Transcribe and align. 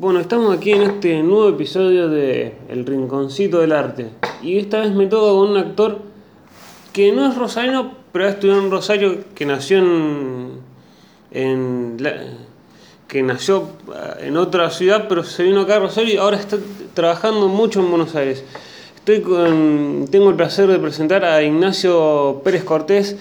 Bueno, 0.00 0.18
estamos 0.20 0.56
aquí 0.56 0.70
en 0.72 0.80
este 0.80 1.22
nuevo 1.22 1.50
episodio 1.50 2.08
de 2.08 2.54
El 2.70 2.86
Rinconcito 2.86 3.58
del 3.60 3.72
Arte. 3.72 4.06
Y 4.42 4.56
esta 4.58 4.80
vez 4.80 4.92
me 4.94 5.06
toca 5.06 5.30
con 5.30 5.50
un 5.50 5.58
actor 5.58 5.98
que 6.94 7.12
no 7.12 7.28
es 7.28 7.36
rosarino, 7.36 7.92
pero 8.10 8.24
ha 8.24 8.30
estudiado 8.30 8.62
en 8.62 8.70
Rosario, 8.70 9.18
que 9.34 9.44
nació 9.44 9.76
en. 9.78 10.52
en 11.32 11.96
que 13.08 13.22
nació 13.22 13.68
eh, 13.92 14.28
en 14.28 14.38
otra 14.38 14.70
ciudad, 14.70 15.04
pero 15.06 15.22
se 15.22 15.42
vino 15.42 15.60
acá 15.60 15.76
a 15.76 15.80
Rosario 15.80 16.14
y 16.14 16.16
ahora 16.16 16.38
está 16.38 16.56
trabajando 16.94 17.48
mucho 17.48 17.80
en 17.80 17.90
Buenos 17.90 18.14
Aires. 18.14 18.42
Estoy 18.96 19.20
con, 19.20 20.06
tengo 20.10 20.30
el 20.30 20.36
placer 20.36 20.66
de 20.68 20.78
presentar 20.78 21.26
a 21.26 21.42
Ignacio 21.42 22.40
Pérez 22.42 22.64
Cortés. 22.64 23.18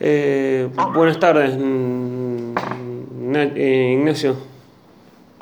Eh, 0.00 0.68
buenas 0.92 1.20
tardes, 1.20 1.56
Na- 1.56 3.44
Ignacio. 3.44 4.53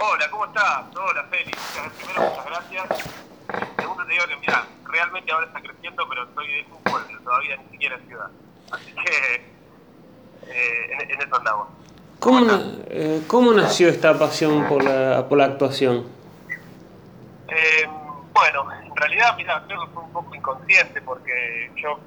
Hola, 0.05 0.29
¿cómo 0.32 0.45
estás? 0.46 0.84
Hola, 0.96 1.25
Félix. 1.30 1.57
Primero, 1.96 2.23
muchas 2.29 2.45
gracias. 2.45 2.84
Segundo, 3.79 4.05
te 4.05 4.12
digo 4.15 4.25
que, 4.27 4.37
mira, 4.38 4.66
realmente 4.84 5.33
ahora 5.33 5.47
está 5.47 5.61
creciendo, 5.62 6.05
pero 6.09 6.27
soy 6.34 6.47
de 6.48 6.73
un 6.73 6.83
pueblo, 6.83 7.20
todavía 7.23 7.56
ni 7.56 7.70
siquiera 7.70 7.95
en 7.97 8.06
ciudad. 8.09 8.27
Así 8.70 8.92
que 8.92 9.34
eh, 10.51 10.87
en, 10.92 11.01
en 11.12 11.20
eso 11.23 11.37
andamos. 11.37 11.69
¿Cómo, 12.19 12.41
na- 12.41 12.62
eh, 12.91 13.23
cómo 13.28 13.52
nació 13.52 13.88
esta 13.88 14.19
pasión 14.19 14.66
por 14.69 14.83
la, 14.83 15.28
por 15.28 15.38
la 15.38 15.45
actuación? 15.45 16.06
Eh, 17.48 17.87
bueno, 18.34 18.73
en 18.73 18.97
realidad, 18.97 19.37
mira, 19.37 19.62
creo 19.69 19.87
que 19.87 19.92
fue 19.95 20.03
un 20.03 20.12
poco 20.12 20.34
inconsciente 20.34 21.00
porque 21.03 21.70
yo 21.80 22.00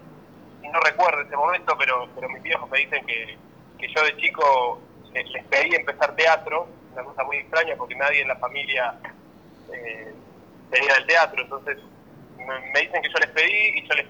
no 0.64 0.80
recuerdo 0.82 1.22
ese 1.22 1.38
momento, 1.38 1.76
pero, 1.78 2.10
pero 2.14 2.28
mis 2.30 2.44
viejos 2.44 2.70
me 2.70 2.80
dicen 2.80 3.06
que, 3.06 3.38
que 3.80 3.88
yo 3.96 4.04
de 4.04 4.18
chico 4.18 4.82
les, 5.14 5.30
les 5.30 5.46
pedí 5.46 5.76
empezar 5.76 6.14
teatro, 6.16 6.75
una 6.96 7.04
cosa 7.04 7.24
muy 7.24 7.38
extraña 7.38 7.76
porque 7.78 7.96
nadie 7.96 8.22
en 8.22 8.28
la 8.30 8.36
familia 8.38 8.96
eh, 9.72 10.14
tenía 10.72 10.94
del 10.96 11.06
teatro, 11.06 11.42
entonces 11.42 11.78
me, 12.38 12.82
dicen 12.82 13.02
que 13.02 13.10
yo 13.10 13.20
les 13.20 13.30
pedí 13.30 13.80
y 13.80 13.88
yo 13.88 13.94
les, 13.96 14.06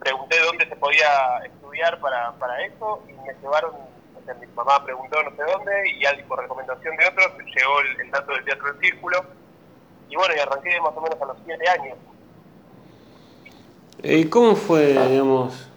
pregunté 0.00 0.40
dónde 0.40 0.66
se 0.66 0.76
podía 0.76 1.38
estudiar 1.44 2.00
para, 2.00 2.32
para 2.32 2.64
eso 2.64 3.02
y 3.08 3.12
me 3.12 3.34
llevaron, 3.40 3.72
o 3.74 4.24
sea, 4.24 4.34
mi 4.34 4.46
mamá 4.48 4.82
preguntó 4.84 5.22
no 5.22 5.30
sé 5.36 5.42
dónde 5.42 5.72
y 5.90 6.04
alguien 6.06 6.26
por 6.26 6.40
recomendación 6.40 6.96
de 6.96 7.06
otros 7.06 7.32
llegó 7.54 7.80
el, 8.00 8.10
dato 8.10 8.32
del 8.32 8.44
Teatro 8.44 8.72
del 8.72 8.80
Círculo 8.80 9.24
y 10.08 10.16
bueno, 10.16 10.34
y 10.34 10.40
arranqué 10.40 10.80
más 10.80 10.92
o 10.96 11.00
menos 11.02 11.20
a 11.20 11.24
los 11.26 11.36
siete 11.44 11.68
años. 11.68 11.98
Eh, 14.02 14.18
¿Y 14.18 14.24
cómo 14.28 14.56
fue, 14.56 14.94
digamos, 15.08 15.68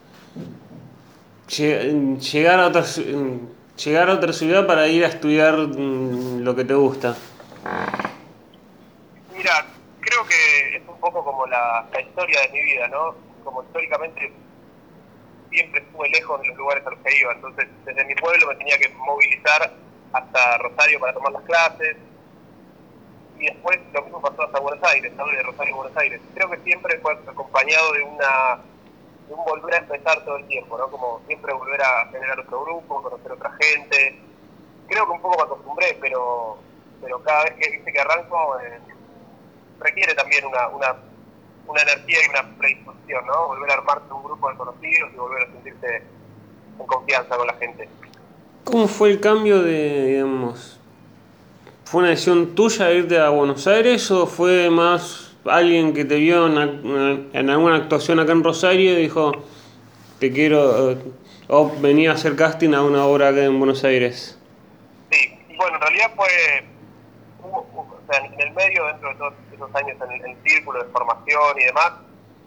lle- 1.50 2.18
llegar 2.20 2.60
a 2.62 2.68
otra, 2.68 2.82
ci- 2.82 3.40
llegar 3.78 4.10
a 4.10 4.14
otra 4.14 4.34
ciudad 4.34 4.68
para 4.68 4.88
ir 4.88 5.04
a 5.04 5.08
estudiar 5.08 5.56
mm, 5.58 6.40
lo 6.44 6.56
que 6.56 6.64
te 6.64 6.74
gusta? 6.74 7.16
Mira, 9.36 9.66
creo 10.00 10.26
que 10.26 10.78
es 10.78 10.88
un 10.88 11.00
poco 11.00 11.24
como 11.24 11.46
la, 11.48 11.88
historia 12.00 12.42
de 12.42 12.50
mi 12.50 12.64
vida, 12.64 12.88
¿no? 12.88 13.16
Como 13.44 13.64
históricamente 13.64 14.32
siempre 15.50 15.82
estuve 15.82 16.10
lejos 16.10 16.42
de 16.42 16.48
los 16.48 16.58
lugares 16.58 16.86
a 16.86 16.90
los 16.90 17.00
que 17.00 17.20
iba, 17.20 17.34
entonces 17.34 17.68
desde 17.86 18.06
mi 18.06 18.16
pueblo 18.16 18.48
me 18.48 18.56
tenía 18.56 18.78
que 18.78 18.90
movilizar 18.90 19.72
hasta 20.12 20.58
Rosario 20.58 21.00
para 21.00 21.14
tomar 21.14 21.32
las 21.32 21.44
clases 21.44 21.98
y 23.40 23.46
después 23.46 23.80
lo 23.94 24.02
mismo 24.04 24.22
pasó 24.22 24.44
hasta 24.44 24.60
Buenos 24.60 24.84
Aires, 24.90 25.12
¿no? 25.14 25.26
De 25.28 25.44
Rosario 25.44 25.74
a 25.74 25.78
Buenos 25.78 25.98
Aires. 25.98 26.22
Creo 26.34 26.50
que 26.50 26.58
siempre 26.60 27.00
fue 27.00 27.14
acompañado 27.14 27.92
de 27.94 28.02
una 28.04 28.62
de 29.28 29.34
un 29.34 29.46
volver 29.46 29.76
a 29.76 29.78
empezar 29.78 30.24
todo 30.26 30.38
el 30.38 30.48
tiempo, 30.48 30.78
¿no? 30.78 30.88
Como 30.90 31.22
siempre 31.28 31.54
volver 31.54 31.82
a 31.82 32.08
generar 32.12 32.40
otro 32.40 32.64
grupo, 32.64 33.02
conocer 33.02 33.32
otra 33.32 33.52
gente. 33.60 34.20
Creo 34.88 35.06
que 35.06 35.12
un 35.12 35.22
poco 35.22 35.38
me 35.38 35.44
acostumbré, 35.44 35.98
pero 36.00 36.58
pero 37.04 37.22
cada 37.22 37.44
vez 37.44 37.54
que 37.60 37.70
viste 37.70 37.92
que 37.92 38.00
arranco 38.00 38.58
eh, 38.60 38.80
requiere 39.80 40.16
también 40.16 40.46
una, 40.46 40.70
una, 40.70 40.96
una 41.68 41.82
energía 41.82 42.18
y 42.26 42.30
una 42.30 42.58
predisposición, 42.58 43.26
¿no? 43.26 43.48
Volver 43.48 43.72
a 43.72 43.74
armarse 43.74 44.14
un 44.14 44.24
grupo 44.24 44.50
de 44.50 44.56
conocidos 44.56 45.12
y 45.14 45.18
volver 45.18 45.44
a 45.44 45.52
sentirse 45.52 46.04
en 46.80 46.86
confianza 46.88 47.36
con 47.36 47.48
la 47.48 47.54
gente. 47.56 47.90
¿Cómo 48.64 48.88
fue 48.88 49.12
el 49.12 49.20
cambio 49.20 49.62
de, 49.62 50.06
digamos, 50.06 50.80
fue 51.84 52.02
una 52.02 52.10
decisión 52.12 52.56
tuya 52.56 52.92
irte 52.92 53.20
a 53.20 53.30
Buenos 53.30 53.68
Aires 53.68 54.10
o 54.10 54.26
fue 54.26 54.70
más 54.70 55.23
alguien 55.46 55.94
que 55.94 56.06
te 56.06 56.16
vio 56.16 56.48
en, 56.48 57.50
alguna 57.50 57.76
actuación 57.76 58.20
acá 58.20 58.32
en 58.32 58.44
Rosario 58.44 58.96
dijo, 58.96 59.32
te 60.20 60.32
quiero, 60.32 60.98
o 61.48 61.72
venía 61.80 62.12
a 62.12 62.14
hacer 62.14 62.36
casting 62.36 62.74
a 62.74 62.84
una 62.84 63.06
obra 63.06 63.30
acá 63.30 63.44
en 63.44 63.58
Buenos 63.60 63.84
Aires? 63.84 64.38
Sí, 65.12 65.38
bueno, 65.58 65.76
en 65.76 65.82
realidad 65.82 66.12
fue, 66.16 66.28
hubo- 67.44 67.68
o 67.74 68.12
sea, 68.12 68.26
en 68.26 68.40
el 68.40 68.52
medio, 68.54 68.86
dentro 68.86 69.10
de 69.10 69.16
todos 69.16 69.34
esos 69.54 69.76
años 69.76 69.98
en 70.02 70.30
el, 70.30 70.38
círculo 70.44 70.84
de 70.84 70.90
formación 70.92 71.62
y 71.62 71.66
demás, 71.66 71.92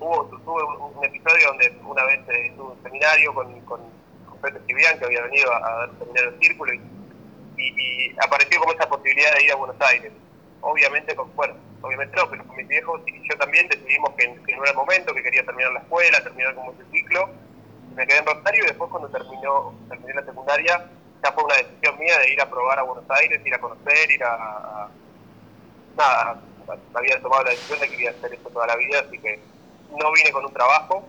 hubo, 0.00 0.24
tuve 0.44 0.62
un, 0.62 1.04
episodio 1.04 1.48
donde 1.48 1.76
una 1.86 2.04
vez 2.04 2.20
eh, 2.28 2.52
tuve 2.56 2.72
un 2.72 2.82
seminario 2.82 3.34
con, 3.34 3.60
con, 3.62 3.80
con 4.28 4.40
que 4.40 5.04
había 5.04 5.22
venido 5.22 5.52
a, 5.52 5.56
a 5.56 5.76
dar 5.78 5.90
un 5.90 5.98
seminario 5.98 6.30
del 6.30 6.40
círculo, 6.40 6.72
y, 6.74 8.14
apareció 8.22 8.60
como 8.60 8.72
esa 8.72 8.88
posibilidad 8.88 9.34
de 9.34 9.44
ir 9.44 9.52
a 9.52 9.56
Buenos 9.56 9.80
Aires. 9.80 10.12
Obviamente, 10.60 11.14
con, 11.14 11.34
bueno, 11.34 11.54
obviamente 11.80 12.16
no, 12.16 12.28
pero 12.30 12.46
con 12.46 12.56
mis 12.56 12.68
viejos 12.68 13.00
y 13.06 13.28
yo 13.28 13.38
también 13.38 13.68
decidimos 13.68 14.10
que, 14.16 14.24
que 14.24 14.56
no 14.56 14.62
era 14.62 14.70
el 14.70 14.76
momento, 14.76 15.14
que 15.14 15.22
quería 15.22 15.44
terminar 15.44 15.72
la 15.72 15.80
escuela, 15.80 16.22
terminar 16.22 16.54
como 16.54 16.72
ese 16.72 16.84
ciclo, 16.90 17.28
me 17.94 18.06
quedé 18.06 18.18
en 18.18 18.26
Rosario 18.26 18.64
y 18.64 18.66
después 18.66 18.90
cuando 18.90 19.08
terminó, 19.08 19.74
terminé 19.88 20.14
la 20.14 20.24
secundaria, 20.24 20.90
ya 21.22 21.32
fue 21.32 21.44
una 21.44 21.56
decisión 21.56 21.98
mía 21.98 22.18
de 22.18 22.32
ir 22.32 22.40
a 22.40 22.50
probar 22.50 22.78
a 22.78 22.82
Buenos 22.82 23.04
Aires, 23.10 23.40
ir 23.44 23.54
a 23.54 23.60
conocer, 23.60 24.10
ir 24.10 24.22
a... 24.24 24.88
nada, 25.96 26.42
había 26.94 27.20
tomado 27.22 27.44
la 27.44 27.50
decisión 27.50 27.80
de 27.80 27.86
que 27.86 27.96
quería 27.96 28.10
hacer 28.10 28.34
esto 28.34 28.50
toda 28.50 28.66
la 28.66 28.76
vida, 28.76 29.00
así 29.00 29.18
que 29.18 29.40
no 29.90 30.12
vine 30.12 30.32
con 30.32 30.44
un 30.44 30.52
trabajo, 30.52 31.08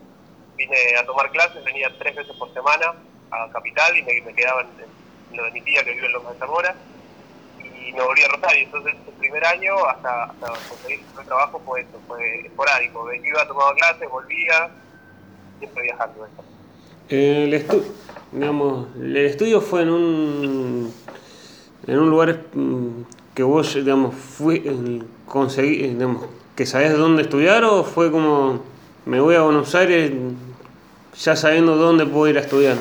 vine 0.55 0.77
a 0.97 1.05
tomar 1.05 1.29
clases, 1.31 1.63
venía 1.63 1.89
tres 1.97 2.15
veces 2.15 2.35
por 2.37 2.53
semana 2.53 2.93
a 3.31 3.49
Capital 3.51 3.97
y 3.97 4.03
me, 4.03 4.21
me 4.21 4.33
quedaba 4.33 4.61
en, 4.61 4.79
en 4.79 5.37
lo 5.37 5.43
de 5.43 5.51
mi 5.51 5.61
tía 5.63 5.83
que 5.83 5.93
vive 5.93 6.05
en 6.05 6.13
Loma 6.13 6.31
de 6.33 6.39
Zamora 6.39 6.77
y 7.87 7.93
me 7.93 8.01
volví 8.03 8.21
a 8.23 8.27
Rosario, 8.27 8.63
entonces 8.65 8.93
el 9.07 9.13
primer 9.13 9.45
año 9.45 9.75
hasta, 9.85 10.23
hasta 10.25 10.47
conseguir 10.69 11.01
el 11.19 11.25
trabajo 11.25 11.61
fue 11.65 11.81
eso, 11.81 11.99
fue 12.07 12.41
esporádico, 12.45 13.13
iba, 13.13 13.47
tomaba 13.47 13.73
clases, 13.75 14.09
volvía, 14.09 14.69
siempre 15.59 15.83
viajando. 15.83 16.25
eso. 16.25 16.43
El, 17.09 17.53
estu- 17.53 17.83
digamos, 18.31 18.87
el 18.97 19.15
estudio 19.17 19.61
fue 19.61 19.83
en 19.83 19.89
un, 19.89 20.93
en 21.87 21.99
un 21.99 22.09
lugar 22.09 22.41
mm, 22.53 23.01
que 23.33 23.43
vos, 23.43 23.73
digamos, 23.73 24.13
fui, 24.15 25.01
conseguí, 25.27 25.87
digamos, 25.87 26.25
que 26.55 26.65
sabías 26.65 26.97
dónde 26.97 27.21
estudiar 27.21 27.63
o 27.63 27.83
fue 27.83 28.11
como, 28.11 28.63
me 29.05 29.19
voy 29.21 29.35
a 29.35 29.41
Buenos 29.41 29.73
Aires 29.75 30.11
ya 31.15 31.35
sabiendo 31.35 31.75
dónde 31.77 32.05
puedo 32.05 32.27
ir 32.27 32.37
a 32.37 32.41
estudiar. 32.41 32.75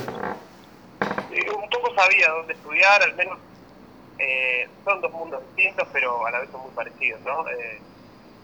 Eh, 1.30 1.46
un 1.54 1.68
poco 1.70 1.94
sabía 1.94 2.30
dónde 2.30 2.54
estudiar, 2.54 3.02
al 3.02 3.14
menos 3.14 3.38
eh, 4.18 4.80
son 4.84 5.00
dos 5.00 5.12
mundos 5.12 5.42
distintos, 5.54 5.88
pero 5.92 6.26
a 6.26 6.30
la 6.30 6.40
vez 6.40 6.50
son 6.50 6.62
muy 6.62 6.72
parecidos, 6.72 7.22
¿no? 7.22 7.48
Eh, 7.48 7.82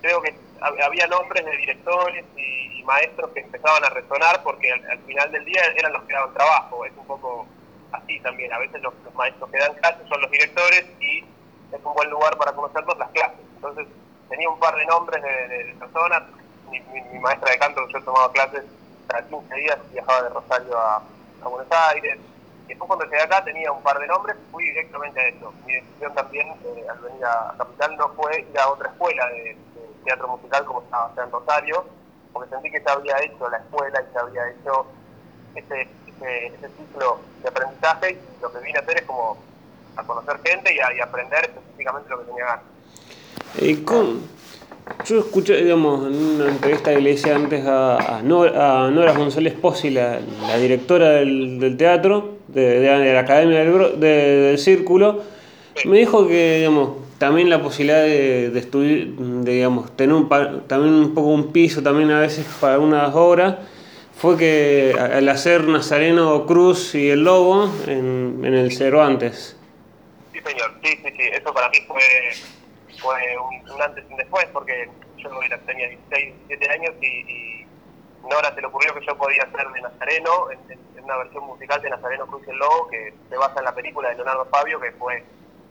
creo 0.01 0.21
que 0.23 0.31
hab- 0.61 0.83
había 0.85 1.07
nombres 1.07 1.45
de 1.45 1.57
directores 1.57 2.25
y, 2.37 2.81
y 2.81 2.85
maestros 2.85 3.31
que 3.35 3.41
empezaban 3.41 3.85
a 3.85 3.91
resonar 3.91 4.43
porque 4.43 4.71
al, 4.73 4.85
al 4.91 5.01
final 5.05 5.31
del 5.33 5.45
día 5.45 5.63
eran 5.77 5.93
los 5.93 6.03
que 6.05 6.15
daban 6.15 6.35
trabajo, 6.35 6.85
es 6.85 6.97
un 6.97 7.07
poco 7.07 7.47
así 7.93 8.21
también, 8.23 8.53
a 8.53 8.59
veces 8.59 8.83
los, 8.83 8.95
maestros 9.15 9.51
que 9.51 9.59
dan 9.59 9.75
clases 9.75 10.09
son 10.09 10.21
los 10.23 10.31
directores 10.31 10.85
y 11.01 11.19
es 11.71 11.81
un 11.85 11.95
buen 11.95 12.11
lugar 12.11 12.37
para 12.39 12.53
conocerlos 12.55 12.97
las 12.99 13.11
clases, 13.11 13.47
entonces 13.55 13.87
tenía 14.29 14.49
un 14.49 14.59
par 14.59 14.75
de 14.77 14.87
nombres 14.87 15.23
de, 15.23 15.49
de- 15.49 15.65
de 15.65 15.75
personas, 15.75 16.23
mi, 16.71 16.81
mi- 16.81 17.19
maestra 17.21 17.53
de 17.53 17.59
canto, 17.59 17.81
yo 17.93 18.03
tomaba 18.05 18.33
clases 18.33 18.65
cada 19.07 19.27
15 19.29 19.55
días, 19.57 19.79
viajaba 19.93 20.23
de 20.23 20.29
Rosario 20.31 20.79
a, 20.79 21.09
Buenos 21.49 21.69
Aires, 21.73 22.19
y 22.31 22.32
después 22.69 22.89
cuando 22.89 23.05
llegué 23.07 23.23
acá 23.23 23.45
tenía 23.45 23.73
un 23.73 23.83
par 23.83 23.99
de 23.99 24.07
nombres 24.07 24.37
y 24.37 24.53
fui 24.53 24.65
directamente 24.65 25.21
a 25.21 25.29
eso. 25.29 25.53
Mi 25.67 25.75
decisión 25.75 26.15
también 26.15 26.49
eh, 26.49 26.87
al 26.91 26.99
venir 26.99 27.25
a 27.25 27.55
Capital 27.59 27.97
no 27.97 28.09
fue 28.11 28.41
ir 28.41 28.59
a 28.59 28.69
otra 28.69 28.89
escuela 28.89 29.27
de, 29.29 29.57
teatro 30.05 30.29
musical 30.29 30.65
como 30.65 30.83
estaba 30.83 31.13
en 31.17 31.31
Rosario, 31.31 31.85
porque 32.33 32.51
sentí 32.51 32.71
que 32.73 32.83
ya 32.85 32.93
había 32.93 33.17
hecho 33.23 33.49
la 33.49 33.59
escuela 33.59 34.03
y 34.03 34.15
ya 34.15 34.21
había 34.21 34.51
hecho 34.51 34.87
ese, 35.55 35.89
ese, 36.21 36.69
ciclo 36.77 37.21
de 37.43 37.49
aprendizaje 37.49 38.11
y 38.13 38.43
lo 38.43 38.53
que 38.53 38.59
vine 38.59 38.79
a 38.79 38.83
hacer 38.83 38.97
es 38.99 39.03
como 39.03 39.37
a 39.97 40.03
conocer 40.03 40.41
gente 40.45 40.75
y 40.75 40.81
a, 40.81 41.05
aprender 41.05 41.45
específicamente 41.45 42.09
lo 42.11 42.19
que 42.19 42.25
tenía 42.25 42.45
ganas. 42.47 42.65
¿Y 43.61 43.77
cómo? 43.85 44.15
Yo 45.05 45.21
escuché, 45.21 45.63
digamos, 45.63 46.07
en 46.07 46.15
una 46.15 46.49
entrevista 46.49 46.93
que 46.93 47.01
le 47.01 47.13
hice 47.13 47.33
antes 47.33 47.65
a, 47.65 48.17
a, 48.17 48.23
Nora, 48.23 48.87
a 48.87 48.91
Nora 48.91 49.13
González 49.13 49.55
Pozzi, 49.55 49.91
la, 49.91 50.19
directora 50.59 51.11
del 51.11 51.77
teatro, 51.77 52.39
de, 52.53 52.81
de- 52.81 52.99
de 52.99 53.13
la 53.15 53.21
Academia 53.21 53.65
del, 53.65 54.01
del 54.01 54.59
Círculo, 54.59 55.23
me 55.85 55.99
dijo 55.99 56.27
que, 56.29 56.59
digamos, 56.59 56.97
también 57.19 57.49
la 57.51 57.63
posibilidad 57.63 58.03
de, 58.03 58.51
de 58.51 58.59
estudiar, 58.61 59.07
de, 59.45 59.53
digamos, 59.53 59.97
tener 59.97 60.15
un, 60.15 60.29
también 60.67 60.95
un 60.95 61.15
poco 61.15 61.29
un 61.29 61.53
piso 61.53 61.83
también 61.83 62.11
a 62.11 62.21
veces 62.21 62.47
para 62.61 62.75
algunas 62.75 63.15
obras, 63.15 63.57
fue 64.17 64.37
que 64.37 64.95
al 64.99 65.29
hacer 65.29 65.65
Nazareno 65.65 66.47
Cruz 66.47 66.95
y 66.95 67.09
el 67.11 67.25
Lobo 67.25 67.69
en, 67.87 68.41
en 68.45 68.55
el 68.55 68.71
Cervantes. 68.73 69.57
Sí, 70.33 70.41
señor. 70.45 70.73
Sí, 70.83 70.91
sí, 71.03 71.11
sí. 71.17 71.23
Eso 71.33 71.53
para 71.53 71.69
mí 71.71 71.79
fue, 71.87 72.01
fue 72.99 73.15
un, 73.39 73.83
antes 73.83 74.05
y 74.09 74.13
un 74.13 74.19
después, 74.19 74.47
porque 74.53 74.89
yo 75.19 75.31
tenía 75.67 75.89
16, 75.89 76.35
17 76.49 76.71
años 76.71 76.95
y, 77.01 77.07
y 77.07 77.52
Nora 78.29 78.55
se 78.55 78.61
le 78.61 78.67
ocurrió 78.67 78.95
que 78.95 79.05
yo 79.05 79.17
podía 79.17 79.51
ser 79.51 79.69
de 79.69 79.81
Nazareno, 79.81 80.51
en, 80.51 80.79
una 81.03 81.17
versión 81.17 81.45
musical 81.45 81.83
de 81.83 81.91
Nazareno 81.91 82.27
Cruz 82.27 82.47
el 82.47 82.57
Lobo, 82.57 82.87
que 82.89 83.13
se 83.29 83.37
basa 83.37 83.59
en 83.59 83.65
la 83.65 83.75
película 83.75 84.09
de 84.09 84.15
Leonardo 84.15 84.45
Fabio, 84.47 84.81
que 84.81 84.93
fue 84.93 85.25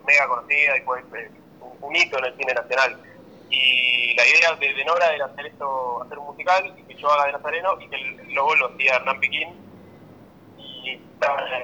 mega 0.05 0.27
conocida 0.27 0.77
y 0.77 0.81
fue 0.81 0.99
eh, 0.99 1.31
un, 1.79 1.95
hito 1.95 2.17
en 2.17 2.25
el 2.25 2.37
cine 2.37 2.53
nacional. 2.53 3.01
Y 3.49 4.13
la 4.15 4.27
idea 4.27 4.55
de, 4.55 4.85
Nora 4.85 5.13
era 5.13 5.25
hacer 5.25 5.45
esto, 5.45 6.03
hacer 6.03 6.17
un 6.17 6.25
musical 6.25 6.73
y 6.77 6.83
que 6.83 6.95
yo 6.95 7.11
haga 7.11 7.25
de 7.27 7.31
Nazareno 7.33 7.79
y 7.79 7.87
que 7.87 7.95
el 7.95 8.33
logo 8.33 8.55
lo 8.55 8.73
hacía 8.73 8.95
Hernán 8.95 9.19
Piquín. 9.19 9.49
Y 10.57 10.95
estaba 11.13 11.47
en 11.47 11.63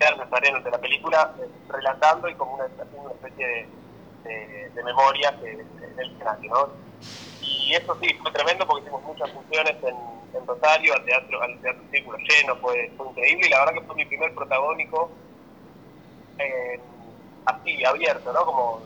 el 0.00 0.18
Nazareno 0.18 0.60
de 0.60 0.70
la 0.70 0.78
película 0.78 1.34
eh, 1.38 1.48
relatando 1.68 2.28
y 2.28 2.34
como 2.34 2.54
una, 2.54 2.64
una 2.94 3.12
especie 3.12 3.68
de, 4.24 4.70
de, 4.74 4.82
memoria 4.82 5.34
que, 5.40 5.56
del 5.56 6.12
escenario, 6.12 6.52
¿no? 6.52 6.68
Y 7.46 7.74
eso 7.74 7.96
sí, 8.00 8.14
fue 8.22 8.30
tremendo 8.32 8.66
porque 8.66 8.82
hicimos 8.82 9.02
muchas 9.02 9.30
funciones 9.30 9.76
en, 9.82 9.96
en 10.38 10.46
Rosario, 10.46 10.94
al 10.94 11.04
teatro, 11.04 11.42
al 11.42 11.60
teatro 11.60 11.82
Círculo 11.90 12.18
lleno, 12.18 12.56
fue, 12.56 12.90
fue 12.96 13.08
increíble 13.08 13.46
y 13.46 13.50
la 13.50 13.60
verdad 13.60 13.74
que 13.74 13.86
fue 13.86 13.96
mi 13.96 14.04
primer 14.04 14.34
protagónico 14.34 15.10
así, 17.46 17.84
abierto, 17.84 18.32
¿no? 18.32 18.44
Como 18.44 18.82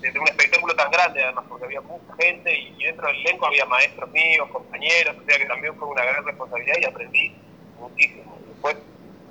de 0.00 0.18
un 0.18 0.26
espectáculo 0.26 0.74
tan 0.74 0.90
grande 0.90 1.22
además, 1.22 1.44
porque 1.48 1.64
había 1.64 1.80
mucha 1.82 2.12
gente 2.18 2.52
y, 2.52 2.82
dentro 2.82 3.06
del 3.06 3.20
elenco 3.20 3.46
había 3.46 3.64
maestros 3.66 4.10
míos, 4.10 4.48
compañeros, 4.50 5.16
o 5.16 5.24
sea 5.24 5.38
que 5.38 5.46
también 5.46 5.76
fue 5.76 5.88
una 5.88 6.04
gran 6.04 6.24
responsabilidad 6.24 6.76
y 6.80 6.84
aprendí 6.86 7.36
muchísimo. 7.78 8.36
Después 8.48 8.76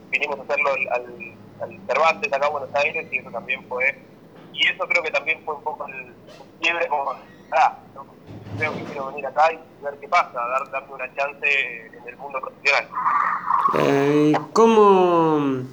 vinimos 0.09 0.39
a 0.39 0.43
hacerlo 0.43 0.71
al, 0.71 1.35
al, 1.61 1.87
Cervantes 1.87 2.31
acá 2.31 2.47
en 2.47 2.51
Buenos 2.53 2.75
Aires 2.75 3.07
y 3.11 3.17
eso 3.17 3.29
también 3.31 3.67
fue, 3.67 3.97
y 4.53 4.67
eso 4.67 4.87
creo 4.87 5.03
que 5.03 5.11
también 5.11 5.43
fue 5.43 5.55
un 5.55 5.63
poco 5.63 5.85
el 5.87 6.13
quiebre 6.61 6.87
como, 6.87 7.15
ah, 7.51 7.77
creo 8.57 8.73
que 8.73 8.83
quiero 8.83 9.07
venir 9.07 9.25
acá 9.25 9.51
y 9.53 9.83
ver 9.83 9.97
qué 9.99 10.07
pasa, 10.07 10.33
dar, 10.33 10.69
darme 10.71 10.93
una 10.93 11.13
chance 11.15 11.87
en 11.87 12.07
el 12.07 12.17
mundo 12.17 12.39
profesional. 12.41 12.87
Eh, 13.79 14.33
¿Cómo 14.53 15.65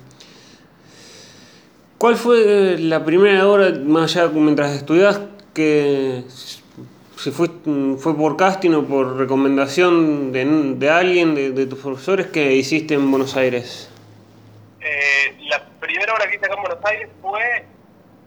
¿Cuál 1.99 2.15
fue 2.15 2.79
la 2.79 3.05
primera 3.05 3.49
hora, 3.49 3.73
más 3.85 4.17
allá 4.17 4.31
mientras 4.33 4.71
estudias, 4.71 5.21
que 5.53 6.23
si 6.29 7.33
fue, 7.33 7.49
fue 7.99 8.17
por 8.17 8.37
casting 8.37 8.71
o 8.71 8.85
por 8.85 9.17
recomendación 9.17 10.31
de, 10.31 10.45
de 10.77 10.91
alguien, 10.91 11.35
de, 11.35 11.67
tus 11.67 11.81
profesores, 11.81 12.29
que 12.29 12.55
hiciste 12.55 12.95
en 12.95 13.11
Buenos 13.11 13.37
Aires? 13.37 13.91
Eh, 14.81 15.37
la 15.49 15.61
primera 15.81 16.15
hora 16.15 16.29
que 16.31 16.37
hice 16.37 16.47
acá 16.47 16.55
en 16.55 16.63
Buenos 16.63 16.85
Aires 16.85 17.09
fue, 17.21 17.65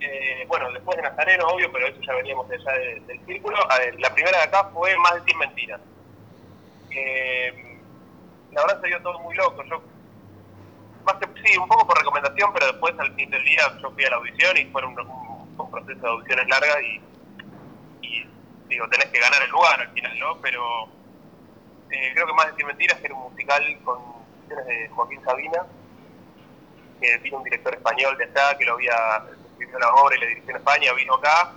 eh, 0.02 0.46
bueno, 0.48 0.72
después 0.72 0.98
de 0.98 1.04
Nazareno, 1.04 1.48
obvio, 1.48 1.72
pero 1.72 1.88
eso 1.88 2.02
ya 2.02 2.14
veníamos 2.16 2.50
de 2.50 2.56
allá 2.56 2.72
del 2.72 3.26
círculo. 3.26 3.58
la 4.00 4.14
primera 4.14 4.38
de 4.40 4.44
acá 4.44 4.70
fue 4.74 4.98
Más 4.98 5.14
de 5.16 5.22
100 5.22 5.38
Mentiras. 5.38 5.82
Eh, 6.90 7.78
la 8.52 8.62
verdad 8.62 8.82
se 8.82 8.88
dio 8.88 9.02
todo 9.02 9.20
muy 9.20 9.36
loco. 9.36 9.64
Yo 9.64 9.82
más 11.06 11.16
que, 11.16 11.28
sí, 11.44 11.58
un 11.58 11.68
poco 11.68 11.86
por 11.88 11.98
recomendación, 11.98 12.52
pero 12.52 12.68
después 12.68 12.94
al 12.98 13.14
fin 13.16 13.30
del 13.30 13.44
día 13.44 13.62
yo 13.80 13.92
fui 13.92 14.04
a 14.04 14.10
la 14.10 14.16
audición 14.18 14.58
y 14.58 14.66
fue 14.66 14.84
un, 14.86 14.96
proceso 15.70 16.02
de 16.02 16.10
audiciones 16.10 16.48
largas 16.48 16.78
y, 16.82 17.02
y, 18.08 18.28
digo, 18.68 18.90
tenés 18.90 19.08
que 19.08 19.20
ganar 19.20 19.42
el 19.44 19.50
lugar 19.52 19.80
al 19.80 19.92
final, 19.92 20.20
¿no? 20.20 20.42
Pero 20.42 20.86
eh, 21.92 22.12
creo 22.14 22.26
que 22.26 22.34
más 22.34 22.48
decir 22.48 22.66
mentiras 22.66 22.98
que 23.00 23.06
era 23.06 23.16
un 23.16 23.32
musical 23.32 23.80
con 23.84 24.00
de 24.48 24.90
Joaquín 24.90 25.24
Sabina, 25.24 25.66
que 27.00 27.18
vino 27.20 27.38
un 27.38 27.44
director 27.44 27.74
español 27.74 28.18
de 28.18 28.26
acá, 28.26 28.58
que 28.58 28.66
lo 28.66 28.74
había 28.74 29.24
escrito 29.72 29.80
la 29.80 29.94
obra 29.94 30.16
y 30.16 30.20
le 30.20 30.28
dirigió 30.28 30.50
en 30.52 30.58
España, 30.58 30.94
vino 30.94 31.16
acá, 31.16 31.54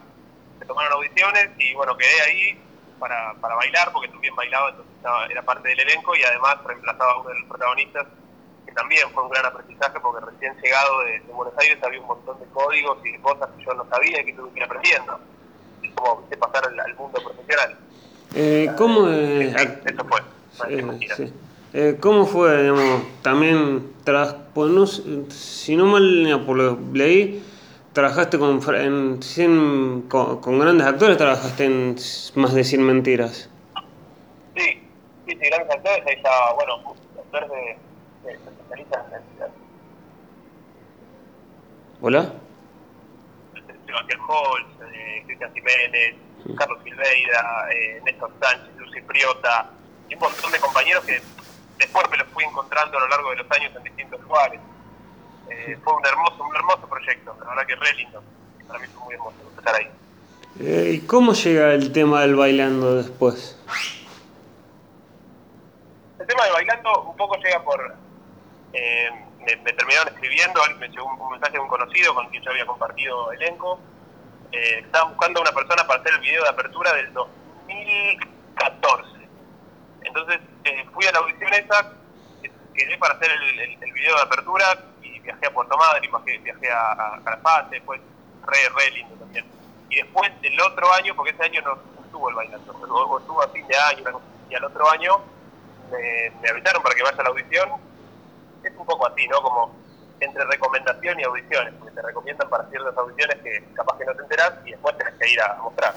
se 0.58 0.64
tomaron 0.64 0.92
audiciones 0.92 1.50
y 1.58 1.74
bueno, 1.74 1.96
quedé 1.96 2.20
ahí 2.22 2.60
para, 2.98 3.34
para 3.40 3.56
bailar, 3.56 3.92
porque 3.92 4.08
también 4.08 4.34
bailaba, 4.36 4.70
entonces 4.70 4.94
era 5.30 5.42
parte 5.42 5.68
del 5.68 5.80
elenco 5.80 6.14
y 6.16 6.22
además 6.22 6.62
reemplazaba 6.64 7.12
a 7.12 7.20
uno 7.20 7.30
de 7.30 7.38
los 7.40 7.48
protagonistas 7.48 8.06
también 8.74 9.08
fue 9.12 9.22
un 9.22 9.30
gran 9.30 9.46
aprendizaje 9.46 9.98
porque 10.00 10.26
recién 10.26 10.54
llegado 10.62 11.00
de, 11.04 11.20
Buenos 11.32 11.54
Aires 11.58 11.78
había 11.82 12.00
un 12.00 12.06
montón 12.06 12.38
de 12.38 12.46
códigos 12.46 12.98
y 13.04 13.12
de 13.12 13.20
cosas 13.20 13.48
que 13.56 13.64
yo 13.64 13.74
no 13.74 13.86
sabía 13.88 14.20
y 14.20 14.24
que 14.26 14.32
tuve 14.34 14.50
que 14.50 14.58
ir 14.58 14.64
aprendiendo. 14.64 15.18
Es 15.82 15.92
como 15.94 16.20
viste 16.20 16.36
pasar 16.36 16.64
al, 16.66 16.94
mundo 16.94 17.20
profesional. 17.22 17.76
Eh, 18.34 18.70
¿Cómo 18.76 19.08
eso 19.08 20.04
fue. 20.08 20.20
Eh, 20.68 21.32
eh, 21.72 21.96
¿Cómo 22.00 22.26
fue, 22.26 22.62
digamos, 22.62 23.02
también, 23.22 23.92
tras, 24.04 24.34
pues 24.54 24.70
no, 24.70 24.86
si 24.86 25.76
no 25.76 25.86
mal 25.86 26.42
por 26.46 26.56
lo 26.56 26.78
leí, 26.92 27.42
trabajaste 27.94 28.38
con, 28.38 28.60
en 28.74 30.02
con, 30.08 30.58
grandes 30.58 30.86
actores, 30.86 31.16
trabajaste 31.16 31.64
en 31.64 31.96
más 32.34 32.52
de 32.52 32.64
100 32.64 32.82
mentiras? 32.82 33.48
Sí, 34.56 34.82
sí, 35.26 35.34
grandes 35.36 35.70
actores, 35.70 36.02
ahí 36.06 36.14
está, 36.14 36.52
bueno, 36.54 36.94
actores 37.16 37.50
de 37.50 37.78
Hola. 42.00 42.32
Sebastián 43.86 44.20
Holz, 44.28 44.66
eh, 44.92 45.22
Cristian 45.26 45.54
Jiménez, 45.54 46.16
Carlos 46.58 46.78
Silveira, 46.82 47.68
eh, 47.72 48.02
Néstor 48.04 48.30
Sánchez, 48.42 48.76
Lucy 48.76 49.00
Priota, 49.02 49.70
y 50.10 50.14
un 50.14 50.20
montón 50.20 50.52
de 50.52 50.58
compañeros 50.58 51.04
que 51.04 51.22
después 51.78 52.10
me 52.10 52.16
los 52.18 52.26
fui 52.28 52.44
encontrando 52.44 52.98
a 52.98 53.00
lo 53.00 53.08
largo 53.08 53.30
de 53.30 53.36
los 53.36 53.50
años 53.52 53.72
en 53.76 53.84
distintos 53.84 54.20
lugares. 54.20 54.60
Eh, 55.50 55.78
fue 55.82 55.92
un 55.92 56.06
hermoso, 56.06 56.44
un 56.44 56.56
hermoso 56.56 56.88
proyecto, 56.88 57.36
la 57.40 57.46
verdad 57.50 57.66
que 57.66 57.76
re 57.76 57.94
lindo. 57.94 58.22
Para 58.66 58.78
mí 58.78 58.86
fue 58.86 59.04
muy 59.04 59.14
hermoso 59.14 59.36
estar 59.58 59.74
ahí. 59.74 59.90
¿Y 60.56 61.00
cómo 61.00 61.32
llega 61.32 61.74
el 61.74 61.92
tema 61.92 62.20
del 62.20 62.36
bailando 62.36 62.96
después? 62.96 63.58
El 66.18 66.26
tema 66.26 66.44
del 66.44 66.52
bailando 66.52 67.02
un 67.02 67.16
poco 67.16 67.36
llega 67.36 67.62
por 67.62 67.94
eh, 68.72 69.10
me, 69.40 69.72
terminaron 69.72 70.08
escribiendo, 70.08 70.60
me 70.78 70.88
llegó 70.88 71.06
un, 71.06 71.30
mensaje 71.30 71.52
de 71.52 71.60
un 71.60 71.68
conocido 71.68 72.14
con 72.14 72.28
quien 72.28 72.42
yo 72.42 72.50
había 72.50 72.66
compartido 72.66 73.32
elenco. 73.32 73.78
Eh, 74.52 74.80
estaban 74.80 75.10
buscando 75.10 75.40
a 75.40 75.42
una 75.42 75.52
persona 75.52 75.86
para 75.86 76.00
hacer 76.00 76.14
el 76.14 76.20
video 76.20 76.42
de 76.42 76.48
apertura 76.48 76.92
del 76.94 77.12
2014. 77.12 79.08
Entonces 80.02 80.40
eh, 80.64 80.84
fui 80.92 81.06
a 81.06 81.12
la 81.12 81.18
audición 81.18 81.52
esa, 81.54 81.92
quedé 82.74 82.98
para 82.98 83.14
hacer 83.14 83.30
el, 83.30 83.60
el, 83.82 83.92
video 83.92 84.16
de 84.16 84.22
apertura 84.22 84.64
viajé 85.24 85.46
a 85.46 85.52
Puerto 85.52 85.76
Madryn, 85.76 86.12
viajé, 86.42 86.70
a, 86.70 87.18
Calafate, 87.24 87.80
fue 87.80 87.96
re, 87.96 88.68
re 88.76 88.90
lindo 88.92 89.14
también. 89.16 89.44
Y 89.90 89.96
después 89.96 90.30
el 90.42 90.60
otro 90.60 90.92
año, 90.92 91.14
porque 91.16 91.32
ese 91.32 91.44
año 91.44 91.60
no 91.62 91.78
estuvo 92.04 92.28
el 92.28 92.34
bailando, 92.34 92.72
o, 92.72 93.18
estuvo 93.18 93.42
a 93.42 93.48
fin 93.48 93.66
de 93.66 93.76
año, 93.76 94.20
y 94.48 94.54
al 94.54 94.64
otro 94.64 94.90
año 94.90 95.20
me, 95.90 96.30
me 96.40 96.48
avisaron 96.48 96.82
para 96.82 96.94
que 96.94 97.02
vaya 97.02 97.18
a 97.18 97.22
la 97.22 97.28
audición 97.30 97.70
es 98.64 98.76
un 98.76 98.86
poco 98.86 99.06
así, 99.06 99.26
¿no? 99.28 99.40
Como 99.42 99.74
entre 100.20 100.44
recomendación 100.44 101.20
y 101.20 101.24
audiciones, 101.24 101.74
porque 101.78 101.94
te 101.94 102.02
recomiendan 102.02 102.48
para 102.48 102.68
ciertas 102.70 102.96
audiciones 102.96 103.36
que 103.42 103.64
capaz 103.74 103.98
que 103.98 104.04
no 104.04 104.14
te 104.14 104.22
enteras 104.22 104.54
y 104.64 104.70
después 104.70 104.96
tenés 104.96 105.14
que 105.14 105.30
ir 105.30 105.40
a, 105.40 105.54
mostrar. 105.62 105.94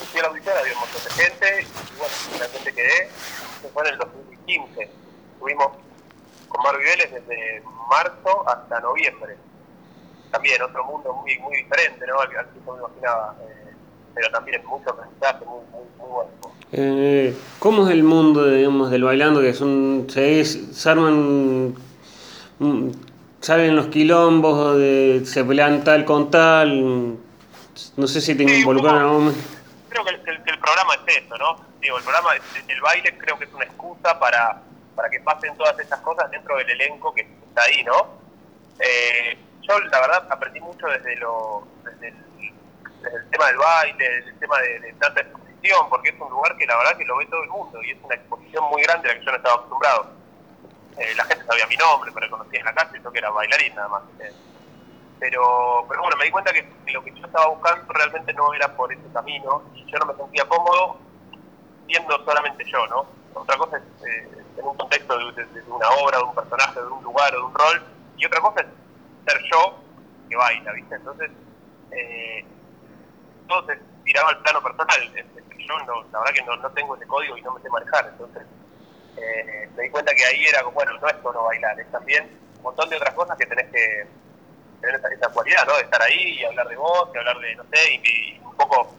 Y 0.00 0.06
fui 0.06 0.20
a 0.20 0.22
la 0.22 0.28
audición, 0.28 0.56
había 0.56 0.74
un 0.74 0.80
montón 0.80 1.04
de 1.04 1.10
gente 1.10 1.62
y 1.62 1.98
bueno, 1.98 2.14
finalmente 2.32 2.74
quedé. 2.74 3.10
Fue 3.72 3.82
en 3.86 3.92
el 3.92 3.98
2015. 3.98 4.90
Estuvimos 5.32 5.72
con 6.48 6.62
Mar 6.62 6.76
Viveles 6.78 7.12
desde 7.12 7.62
marzo 7.88 8.48
hasta 8.48 8.80
noviembre. 8.80 9.36
También 10.30 10.60
otro 10.62 10.84
mundo 10.84 11.14
muy 11.14 11.38
muy 11.38 11.56
diferente, 11.56 12.06
¿no? 12.06 12.20
Al, 12.20 12.28
que 12.28 12.34
yo 12.34 12.72
me 12.72 12.78
imaginaba. 12.78 13.34
Eh, 13.40 13.74
pero 14.14 14.30
también 14.30 14.60
es 14.60 14.66
mucho 14.66 14.90
aprendizaje, 14.90 15.44
muy, 15.44 15.60
muy, 15.70 15.84
muy 15.98 16.08
bueno. 16.08 16.30
Eh, 16.72 17.36
¿Cómo 17.58 17.86
es 17.86 17.94
el 17.94 18.02
mundo 18.02 18.46
digamos, 18.46 18.90
del 18.90 19.04
bailando? 19.04 19.40
Que 19.40 19.54
son, 19.54 20.06
se, 20.08 20.44
se 20.44 20.90
arman, 20.90 21.74
mm, 22.58 22.90
salen 23.40 23.76
los 23.76 23.86
quilombos, 23.86 24.76
de, 24.76 25.22
se 25.24 25.44
pelean 25.44 25.84
tal 25.84 26.04
con 26.04 26.30
tal, 26.30 27.16
no 27.96 28.06
sé 28.06 28.20
si 28.20 28.34
te 28.34 28.44
sí, 28.44 28.60
involucran 28.60 29.32
Creo 29.88 30.04
que 30.04 30.10
el, 30.10 30.20
el, 30.26 30.58
programa 30.58 30.94
es 31.06 31.16
eso, 31.16 31.38
¿no? 31.38 31.56
Digo, 31.80 31.96
el 31.96 32.02
programa, 32.02 32.30
el 32.34 32.80
baile 32.80 33.16
creo 33.16 33.38
que 33.38 33.44
es 33.44 33.54
una 33.54 33.64
excusa 33.64 34.18
para, 34.18 34.60
para 34.98 35.08
que 35.08 35.20
pasen 35.20 35.56
todas 35.56 35.78
esas 35.78 36.00
cosas 36.00 36.28
dentro 36.28 36.56
del 36.56 36.68
elenco 36.70 37.14
que 37.14 37.20
está 37.20 37.62
ahí, 37.62 37.84
¿no? 37.84 38.18
Eh, 38.80 39.38
yo 39.62 39.78
la 39.78 40.00
verdad 40.00 40.26
aprendí 40.28 40.58
mucho 40.58 40.88
desde, 40.88 41.14
lo, 41.18 41.68
desde, 41.84 42.08
el, 42.08 43.30
tema 43.30 43.46
del 43.46 43.58
baile, 43.58 44.08
desde 44.08 44.30
el 44.30 44.38
tema 44.40 44.58
de, 44.58 44.92
tanta 44.98 45.24
porque 45.88 46.08
es 46.08 46.20
un 46.20 46.30
lugar 46.30 46.56
que 46.56 46.66
la 46.66 46.76
verdad 46.78 46.96
que 46.96 47.04
lo 47.04 47.16
ve 47.16 47.26
todo 47.26 47.44
el 47.44 47.48
mundo 47.48 47.80
y 47.84 47.92
es 47.92 47.98
una 48.02 48.16
exposición 48.16 48.64
muy 48.70 48.82
grande 48.82 49.08
a 49.08 49.12
la 49.12 49.18
que 49.20 49.24
yo 49.24 49.30
no 49.30 49.36
estaba 49.36 49.54
acostumbrado. 49.54 50.10
Eh, 50.96 51.14
la 51.16 51.24
gente 51.26 51.44
sabía 51.46 51.66
mi 51.68 51.76
nombre, 51.76 52.10
me 52.10 52.20
reconocía 52.20 52.58
en 52.58 52.64
la 52.64 52.74
calle, 52.74 53.00
yo 53.00 53.12
que 53.12 53.18
era 53.18 53.30
bailarín 53.30 53.74
nada 53.76 53.88
más. 53.88 54.02
Eh, 54.18 54.32
pero, 55.20 55.86
pero 55.88 56.02
bueno, 56.02 56.16
me 56.16 56.24
di 56.24 56.30
cuenta 56.32 56.52
que, 56.52 56.68
lo 56.92 57.04
que 57.04 57.14
yo 57.14 57.24
estaba 57.24 57.46
buscando 57.46 57.92
realmente 57.92 58.32
no 58.32 58.52
era 58.52 58.74
por 58.74 58.92
ese 58.92 59.06
camino 59.12 59.62
y 59.76 59.84
yo 59.84 59.98
no 60.00 60.06
me 60.06 60.14
sentía 60.16 60.44
cómodo 60.48 60.98
siendo 61.86 62.24
solamente 62.24 62.64
yo, 62.64 62.84
¿no? 62.88 63.06
Otra 63.34 63.56
cosa 63.56 63.76
es 63.76 63.82
eh, 64.04 64.37
en 64.58 64.66
un 64.66 64.76
contexto 64.76 65.16
de, 65.16 65.62
una 65.68 65.88
obra, 65.90 66.18
de 66.18 66.24
un 66.24 66.34
personaje, 66.34 66.80
de 66.80 66.86
un 66.86 67.02
lugar 67.02 67.34
o 67.34 67.38
de 67.38 67.44
un 67.44 67.54
rol, 67.54 67.82
y 68.16 68.26
otra 68.26 68.40
cosa 68.40 68.60
es 68.60 68.66
ser 69.26 69.42
yo 69.52 69.78
que 70.28 70.36
baila, 70.36 70.72
¿viste? 70.72 70.94
Entonces, 70.96 71.30
eh, 71.92 72.44
todo 73.46 73.66
se 73.66 73.78
tiraba 74.04 74.30
al 74.30 74.42
plano 74.42 74.62
personal. 74.62 75.12
Yo 75.58 75.78
no, 75.86 76.02
la 76.12 76.18
verdad 76.20 76.34
que 76.34 76.42
no, 76.42 76.56
no 76.56 76.70
tengo 76.70 76.96
ese 76.96 77.06
código 77.06 77.36
y 77.36 77.42
no 77.42 77.52
me 77.52 77.60
sé 77.60 77.68
manejar, 77.68 78.08
entonces 78.08 78.42
eh, 79.16 79.68
me 79.76 79.82
di 79.82 79.90
cuenta 79.90 80.14
que 80.14 80.24
ahí 80.24 80.46
era 80.46 80.62
como, 80.62 80.74
bueno, 80.74 80.92
no 80.98 81.08
es 81.08 81.16
solo 81.22 81.44
bailar, 81.44 81.78
es 81.78 81.90
también 81.90 82.24
un 82.56 82.62
montón 82.62 82.88
de 82.88 82.96
otras 82.96 83.14
cosas 83.14 83.36
que 83.36 83.46
tenés 83.46 83.70
que 83.70 84.06
tener 84.80 85.00
esa, 85.12 85.28
cualidad, 85.28 85.66
¿no? 85.66 85.74
De 85.76 85.82
estar 85.82 86.00
ahí 86.02 86.38
y 86.40 86.44
hablar 86.44 86.68
de 86.68 86.76
vos, 86.76 87.10
y 87.14 87.18
hablar 87.18 87.38
de, 87.38 87.54
no 87.56 87.64
sé, 87.64 87.94
y, 87.94 88.40
un 88.44 88.54
poco 88.56 88.94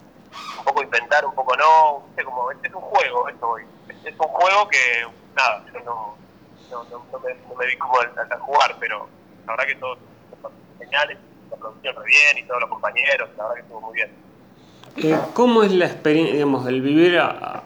un 0.58 0.64
poco 0.64 0.84
inventar, 0.84 1.26
un 1.26 1.34
poco 1.34 1.56
no, 1.56 2.04
¿viste? 2.08 2.24
como, 2.24 2.52
es 2.52 2.74
un 2.74 2.82
juego, 2.82 3.30
esto 3.30 3.50
hoy. 3.50 3.64
Es 4.06 4.14
un 4.20 4.28
juego 4.28 4.68
que, 4.68 5.08
nada, 5.40 5.64
yo 5.74 5.80
no, 5.82 6.16
no, 6.72 6.84
no, 6.90 7.20
me, 7.20 7.34
no 7.48 7.56
me 7.56 7.66
vi 7.66 7.78
como 7.78 8.00
al, 8.00 8.40
jugar, 8.40 8.76
pero 8.80 9.08
la 9.46 9.54
verdad 9.54 9.68
que 9.68 9.76
todos 9.76 9.98
son 10.42 10.52
geniales, 10.78 11.18
la 11.50 11.58
producción 11.58 11.96
re 11.96 12.06
bien 12.06 12.38
y 12.38 12.44
todos 12.48 12.62
los 12.62 12.70
compañeros, 12.70 13.30
la 13.38 13.44
verdad 13.44 13.56
que 13.56 13.62
estuvo 13.62 13.82
muy 13.82 13.94
bien. 13.96 14.12
Eh, 14.98 15.18
¿Cómo 15.34 15.64
es 15.64 15.72
la 15.72 15.86
experiencia, 15.86 16.34
digamos, 16.34 16.68
el 16.68 16.82
vivir 16.82 17.20
a, 17.20 17.64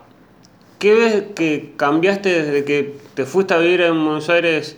¿Qué 0.78 0.94
ves 0.94 1.24
que 1.34 1.72
cambiaste 1.76 2.42
desde 2.42 2.64
que 2.64 2.96
te 3.14 3.24
fuiste 3.24 3.54
a 3.54 3.58
vivir 3.58 3.80
en 3.80 4.04
Buenos 4.04 4.28
Aires 4.28 4.76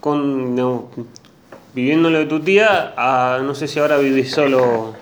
con, 0.00 0.54
no, 0.54 0.90
viviendo 1.72 2.10
lo 2.10 2.18
de 2.18 2.26
tu 2.26 2.40
tía 2.40 2.92
a 2.96 3.40
no 3.42 3.54
sé 3.54 3.66
si 3.66 3.80
ahora 3.80 3.96
vivís 3.96 4.32
solo? 4.32 4.94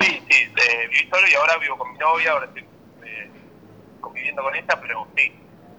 Sí, 0.00 0.20
sí, 0.28 0.42
eh, 0.42 0.88
viví 0.90 1.08
solo 1.08 1.28
y 1.30 1.34
ahora 1.34 1.56
vivo 1.58 1.78
con 1.78 1.92
mi 1.92 1.98
novia, 1.98 2.32
ahora 2.32 2.46
estoy 2.46 2.62
eh, 3.04 3.30
conviviendo 4.00 4.42
con 4.42 4.56
ella, 4.56 4.80
pero 4.80 5.06
sí, 5.16 5.32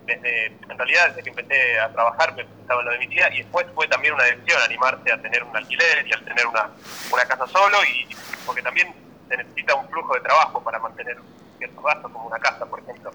desde, 0.05 0.45
en 0.47 0.77
realidad 0.77 1.09
desde 1.09 1.23
que 1.23 1.29
empecé 1.29 1.79
a 1.79 1.91
trabajar 1.91 2.35
me 2.35 2.43
estaba 2.43 2.81
en 2.81 2.85
lo 2.85 2.91
de 2.91 2.99
mi 2.99 3.07
tía 3.07 3.33
y 3.33 3.39
después 3.39 3.65
fue 3.73 3.87
también 3.87 4.13
una 4.13 4.23
decisión 4.23 4.61
animarse 4.61 5.11
a 5.11 5.21
tener 5.21 5.43
un 5.43 5.55
alquiler 5.55 6.05
y 6.07 6.13
a 6.13 6.23
tener 6.23 6.47
una, 6.47 6.69
una 7.11 7.25
casa 7.25 7.47
solo 7.47 7.77
y 7.85 8.07
porque 8.45 8.61
también 8.61 8.93
se 9.27 9.37
necesita 9.37 9.75
un 9.75 9.87
flujo 9.89 10.13
de 10.15 10.21
trabajo 10.21 10.61
para 10.61 10.79
mantener 10.79 11.17
ciertos 11.57 11.83
gastos 11.83 12.11
como 12.11 12.27
una 12.27 12.39
casa, 12.39 12.65
por 12.65 12.79
ejemplo. 12.79 13.11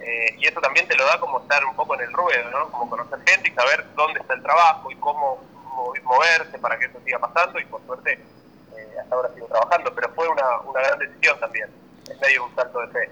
Eh, 0.00 0.36
y 0.38 0.46
eso 0.46 0.60
también 0.60 0.86
te 0.86 0.96
lo 0.96 1.04
da 1.04 1.18
como 1.18 1.40
estar 1.40 1.64
un 1.64 1.74
poco 1.74 1.94
en 1.94 2.02
el 2.02 2.12
ruedo, 2.12 2.50
¿no? 2.50 2.70
Como 2.70 2.88
conocer 2.88 3.18
gente 3.26 3.48
y 3.48 3.52
saber 3.52 3.84
dónde 3.94 4.20
está 4.20 4.34
el 4.34 4.42
trabajo 4.42 4.90
y 4.90 4.96
cómo 4.96 5.42
moverse 6.04 6.58
para 6.58 6.78
que 6.78 6.86
eso 6.86 6.98
siga 7.04 7.18
pasando 7.18 7.58
y 7.58 7.64
por 7.66 7.84
suerte 7.86 8.12
eh, 8.12 8.98
hasta 9.00 9.14
ahora 9.14 9.30
sigo 9.34 9.46
trabajando, 9.46 9.92
pero 9.94 10.08
fue 10.14 10.28
una, 10.28 10.60
una 10.60 10.80
gran 10.80 10.98
decisión 10.98 11.38
también, 11.38 11.68
en 12.10 12.18
medio 12.20 12.46
un 12.46 12.54
salto 12.54 12.80
de 12.80 12.88
fe. 12.88 13.10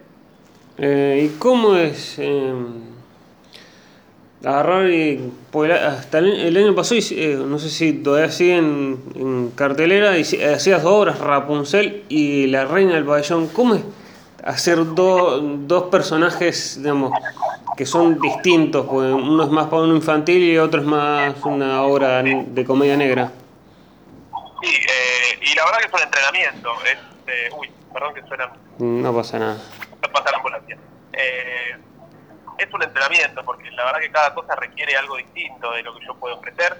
Eh, 0.79 1.29
¿Y 1.29 1.39
cómo 1.39 1.77
es 1.77 2.19
agarrar 4.45 4.91
y 4.91 5.33
hasta 5.53 6.19
el, 6.19 6.57
año 6.57 6.75
pasado, 6.75 7.01
no 7.47 7.59
sé 7.59 7.71
si 7.71 7.93
todavía 7.95 8.31
siguen 8.31 9.01
en, 9.15 9.51
cartelera, 9.51 10.19
y, 10.19 10.23
hacías 10.23 10.85
obras 10.85 11.19
Rapunzel 11.19 12.05
y 12.09 12.47
La 12.49 12.65
Reina 12.65 12.95
del 12.95 13.05
Pabellón, 13.05 13.49
¿cómo 13.49 13.75
es? 13.75 13.83
hacer 14.45 14.79
dos 14.85 15.85
personajes, 15.91 16.77
digamos, 16.79 17.13
que 17.77 17.87
son 17.87 18.21
distintos, 18.21 18.87
pues 18.87 19.13
uno 19.13 19.43
es 19.43 19.51
más 19.51 19.67
para 19.67 19.83
uno 19.83 19.97
infantil 19.97 20.43
y 20.43 20.59
otro 20.59 20.81
es 20.81 20.87
más 20.87 21.35
una 21.45 21.83
obra 21.83 22.23
de 22.23 22.65
comedia 22.65 22.97
negra. 22.97 23.33
Sí, 24.63 24.71
eh, 24.71 25.39
y 25.41 25.55
la 25.55 25.65
verdad 25.65 25.79
que 25.79 25.87
es 25.87 25.93
un 25.93 26.01
entrenamiento. 26.01 26.71
Es, 26.85 26.99
eh, 27.27 27.51
uy, 27.59 27.71
perdón 27.93 28.15
que 28.15 28.23
suena. 28.23 28.53
No 28.79 29.15
pasa 29.15 29.39
nada. 29.39 29.59
No 30.03 30.09
pasa 30.13 30.31
la 30.31 30.37
ambulancia. 30.37 30.79
Eh, 31.13 31.77
es 32.59 32.73
un 32.73 32.83
entrenamiento 32.83 33.45
porque 33.45 33.71
la 33.71 33.85
verdad 33.85 34.01
que 34.01 34.13
cada 34.13 34.35
cosa 34.35 34.55
requiere 34.57 34.97
algo 34.97 35.17
distinto 35.17 35.71
de 35.73 35.83
lo 35.83 35.99
que 35.99 36.05
yo 36.07 36.15
puedo 36.15 36.37
ofrecer. 36.37 36.77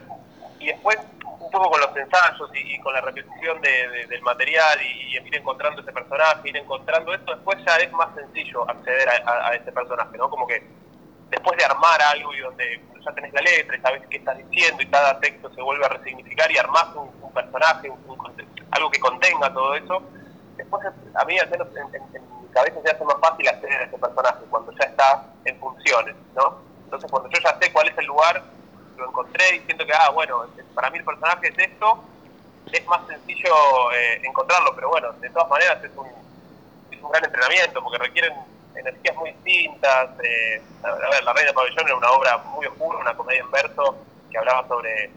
Y 0.59 0.67
después 0.67 0.99
un 1.45 1.51
poco 1.51 1.71
con 1.71 1.81
los 1.81 1.97
ensayos 1.97 2.51
y, 2.55 2.79
con 2.81 2.95
la 2.95 3.01
repetición 3.01 3.61
del 3.61 4.23
material 4.23 4.81
y, 4.83 5.17
ir 5.17 5.37
encontrando 5.37 5.83
ese 5.83 5.93
personaje, 5.93 6.49
ir 6.49 6.57
encontrando 6.57 7.15
esto, 7.15 7.35
después 7.35 7.59
ya 7.67 7.77
es 7.77 7.93
más 7.93 8.09
sencillo 8.15 8.69
acceder 8.69 9.09
a, 9.09 9.55
ese 9.55 9.73
personaje, 9.73 10.17
¿no? 10.17 10.29
Como 10.31 10.47
que 10.47 10.63
después 11.31 11.57
de 11.59 11.65
armar 11.65 12.01
algo 12.03 12.33
y 12.35 12.41
donde 12.41 12.81
ya 13.05 13.13
tenés 13.13 13.33
la 13.33 13.41
letra 13.41 13.77
y 13.77 13.81
sabes 13.81 14.03
qué 14.09 14.19
estás 14.19 14.39
diciendo 14.39 14.83
y 14.83 14.87
cada 14.87 15.19
texto 15.21 15.53
se 15.55 15.61
vuelve 15.61 15.85
a 15.85 15.89
resignificar 15.89 16.51
y 16.51 16.59
armás 16.59 16.87
un, 16.95 17.13
personaje, 17.33 17.91
algo 18.71 18.91
que 18.91 19.01
contenga 19.01 19.53
todo 19.53 19.75
eso, 19.75 20.03
después 20.57 20.87
a 21.15 21.25
mí 21.25 21.37
al 21.37 21.51
menos 21.51 21.67
en, 21.77 22.23
mi 22.55 22.61
cabeza 22.61 22.81
se 22.85 22.91
hace 22.91 23.05
más 23.05 23.17
fácil 23.21 23.49
acceder 23.49 23.81
a 23.81 23.85
ese 23.85 23.99
personaje 23.99 24.45
cuando 24.49 24.73
ya 24.73 24.85
está 24.85 25.27
en 25.45 25.59
funciones, 25.59 26.15
¿no? 26.37 26.59
Entonces 26.85 27.11
cuando 27.11 27.29
yo 27.31 27.41
ya 27.43 27.59
sé 27.61 27.73
cuál 27.73 27.89
es 27.89 27.99
el 27.99 28.07
lugar 28.07 28.43
lo 28.97 29.09
encontré 29.09 29.57
y 29.57 29.61
siento 29.61 29.85
que, 29.85 29.93
ah, 29.93 30.11
bueno, 30.11 30.47
para 30.73 30.89
mí 30.91 30.99
el 30.99 31.05
personaje 31.05 31.49
es 31.49 31.59
esto, 31.59 32.05
es 32.71 32.87
más 32.87 33.05
sencillo 33.09 33.93
eh, 33.93 34.21
encontrarlo, 34.23 34.73
pero 34.77 34.89
bueno, 34.89 35.13
de 35.15 35.31
todas 35.31 35.49
maneras 35.49 35.83
es 35.83 35.91
un, 35.97 36.07
es 36.93 37.03
un 37.03 37.11
gran 37.11 37.25
entrenamiento 37.25 37.83
porque 37.83 37.99
requieren 37.99 38.33
energías 38.77 39.17
muy 39.17 39.33
distintas. 39.33 40.11
Eh, 40.23 40.63
a, 40.85 40.93
ver, 41.11 41.25
La 41.25 41.33
Reina 41.33 41.53
Pabellón 41.53 41.87
era 41.87 41.97
una 41.97 42.13
obra 42.13 42.39
muy 42.39 42.67
oscura, 42.67 43.01
una 43.01 43.17
comedia 43.17 43.41
en 43.41 43.51
verso 43.51 43.97
que 44.31 44.39
hablaba 44.39 44.67
sobre, 44.69 45.11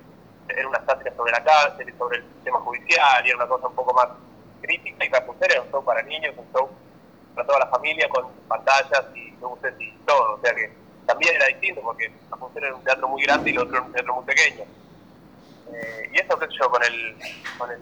era 0.50 0.67
una 0.67 0.84
sátira 0.86 1.15
sobre 1.15 1.34
la 1.34 1.44
cárcel 1.44 1.88
y 1.88 1.98
sobre 2.00 2.17
el 2.17 2.24
sistema 2.34 2.60
judicial 2.62 3.24
y 3.25 3.29
era 3.29 3.38
una 3.38 3.48
cosa 3.48 3.67
un 3.67 3.75
poco 3.75 3.94
más 3.94 4.08
crítica 4.60 5.06
y 5.06 5.10
Carpusera 5.12 5.53
era 5.53 5.62
un 5.62 5.70
show 5.70 5.86
para 5.86 6.01
niños, 6.01 6.34
un 6.36 6.51
show 6.51 6.67
la 7.59 7.67
familia 7.67 8.07
con 8.09 8.25
pantallas 8.47 9.05
y 9.15 9.31
luces 9.41 9.73
y 9.79 9.91
todo, 10.05 10.35
o 10.35 10.41
sea 10.41 10.53
que 10.53 10.71
también 11.05 11.35
era 11.35 11.47
distinto 11.47 11.81
porque 11.81 12.11
la 12.29 12.37
función 12.37 12.63
era 12.63 12.75
un 12.75 12.83
teatro 12.83 13.07
muy 13.07 13.23
grande 13.23 13.49
y 13.49 13.53
el 13.53 13.59
otro 13.59 13.77
era 13.77 13.85
un 13.85 13.93
teatro 13.93 14.15
muy 14.15 14.25
pequeño. 14.25 14.63
Eh, 15.73 16.11
y 16.13 16.19
eso, 16.19 16.37
qué 16.37 16.47
sé 16.47 16.53
yo, 16.59 16.69
con 16.69 16.83
el, 16.83 17.15
con 17.57 17.71
el 17.71 17.79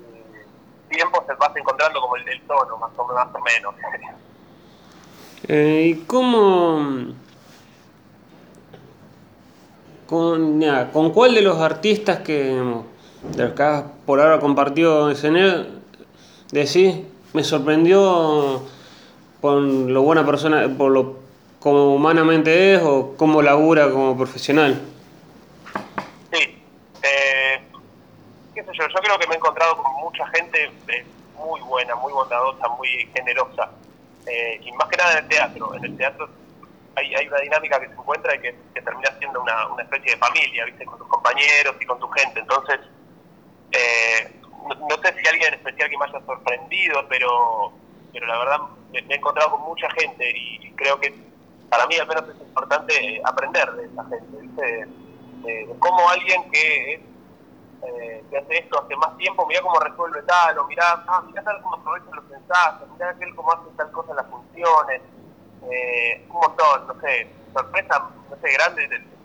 tiempo 0.89 1.23
se 1.27 1.33
vas 1.33 1.55
encontrando 1.55 1.99
como 1.99 2.15
el, 2.15 2.41
tono, 2.47 2.77
más 2.77 2.91
o, 2.95 3.07
más 3.07 3.27
o 3.33 3.39
menos. 3.39 3.75
Eh, 5.47 5.91
¿Y 5.93 6.05
cómo... 6.05 7.13
Con, 10.07 10.63
¿Con 10.91 11.11
cuál 11.11 11.35
de 11.35 11.41
los 11.43 11.59
artistas 11.59 12.21
que, 12.21 12.63
de 13.35 13.43
los 13.43 13.53
que 13.53 13.83
por 14.07 14.19
ahora 14.21 14.39
compartido 14.39 15.11
escenario 15.11 15.67
decís, 16.51 16.95
me 17.33 17.43
sorprendió 17.43 18.63
por 19.45 19.61
lo 19.61 20.01
buena 20.01 20.25
persona, 20.25 20.67
por 20.75 20.89
lo 20.89 21.19
como 21.59 21.93
humanamente 21.93 22.73
es 22.73 22.81
o 22.81 23.15
cómo 23.15 23.43
labura 23.43 23.91
como 23.91 24.17
profesional. 24.17 24.81
Sí, 26.33 26.63
eh, 27.03 27.61
qué 28.55 28.63
sé 28.63 28.71
yo, 28.73 28.87
yo 28.87 28.95
creo 29.03 29.19
que 29.19 29.27
me 29.27 29.35
he 29.35 29.37
encontrado 29.37 29.77
con 29.77 29.93
mucha 30.01 30.25
gente 30.29 30.71
eh, 30.87 31.05
muy 31.37 31.61
buena, 31.61 31.93
muy 31.93 32.11
bondadosa, 32.11 32.67
muy 32.69 33.07
generosa, 33.13 33.69
eh, 34.25 34.59
y 34.63 34.71
más 34.71 34.89
que 34.89 34.97
nada 34.97 35.11
en 35.11 35.17
el 35.19 35.27
teatro. 35.27 35.75
En 35.75 35.85
el 35.85 35.95
teatro 35.95 36.27
hay, 36.95 37.13
hay 37.13 37.27
una 37.27 37.39
dinámica 37.41 37.79
que 37.79 37.85
se 37.85 37.93
encuentra 37.93 38.33
y 38.33 38.39
que, 38.39 38.55
termina 38.81 39.11
siendo 39.19 39.43
una, 39.43 39.67
una, 39.67 39.83
especie 39.83 40.13
de 40.13 40.17
familia, 40.17 40.65
¿viste? 40.65 40.85
Con 40.85 40.97
tus 40.97 41.07
compañeros 41.07 41.75
y 41.79 41.85
con 41.85 41.99
tu 41.99 42.09
gente. 42.09 42.39
Entonces, 42.39 42.79
no, 44.79 44.97
sé 45.03 45.13
si 45.19 45.27
alguien 45.27 45.49
en 45.49 45.53
especial 45.59 45.87
que 45.87 45.97
me 45.99 46.05
haya 46.05 46.25
sorprendido, 46.25 47.05
pero, 47.07 47.84
pero 48.15 48.27
la 48.27 48.37
verdad 48.39 48.61
me, 48.93 48.99
he 48.99 49.15
encontrado 49.15 49.51
con 49.51 49.63
mucha 49.63 49.89
gente 49.91 50.31
y 50.33 50.71
creo 50.71 50.97
que 51.01 51.13
para 51.69 51.85
mí 51.87 51.97
al 51.97 52.07
menos 52.07 52.23
es 52.29 52.39
importante 52.39 53.21
aprender 53.25 53.69
de 53.73 53.85
esa 53.87 54.05
gente. 54.05 54.87
De, 55.43 55.75
cómo 55.79 56.09
alguien 56.09 56.49
que, 56.49 56.93
eh, 56.93 58.23
que 58.29 58.37
hace 58.37 58.57
esto 58.57 58.81
hace 58.81 58.95
más 58.95 59.17
tiempo, 59.17 59.45
mira 59.45 59.61
cómo 59.61 59.79
resuelve 59.79 60.23
tal, 60.23 60.57
o 60.57 60.65
mira, 60.65 61.03
ah, 61.07 61.21
mira 61.27 61.43
tal 61.43 61.61
cómo 61.61 61.75
aprovecha 61.75 62.05
los 62.15 62.31
ensayos, 62.31 62.89
mira 62.93 63.09
aquel 63.09 63.35
cómo 63.35 63.51
hace 63.51 63.69
tal 63.75 63.91
cosa 63.91 64.11
en 64.11 64.15
las 64.15 64.27
funciones, 64.27 65.01
eh, 65.69 66.25
un 66.29 66.39
montón, 66.39 66.87
no 66.87 66.99
sé, 67.01 67.27
sorpresa, 67.53 68.09
no 68.29 68.35
sé, 68.41 68.53
grande. 68.53 68.85
El, 68.85 69.15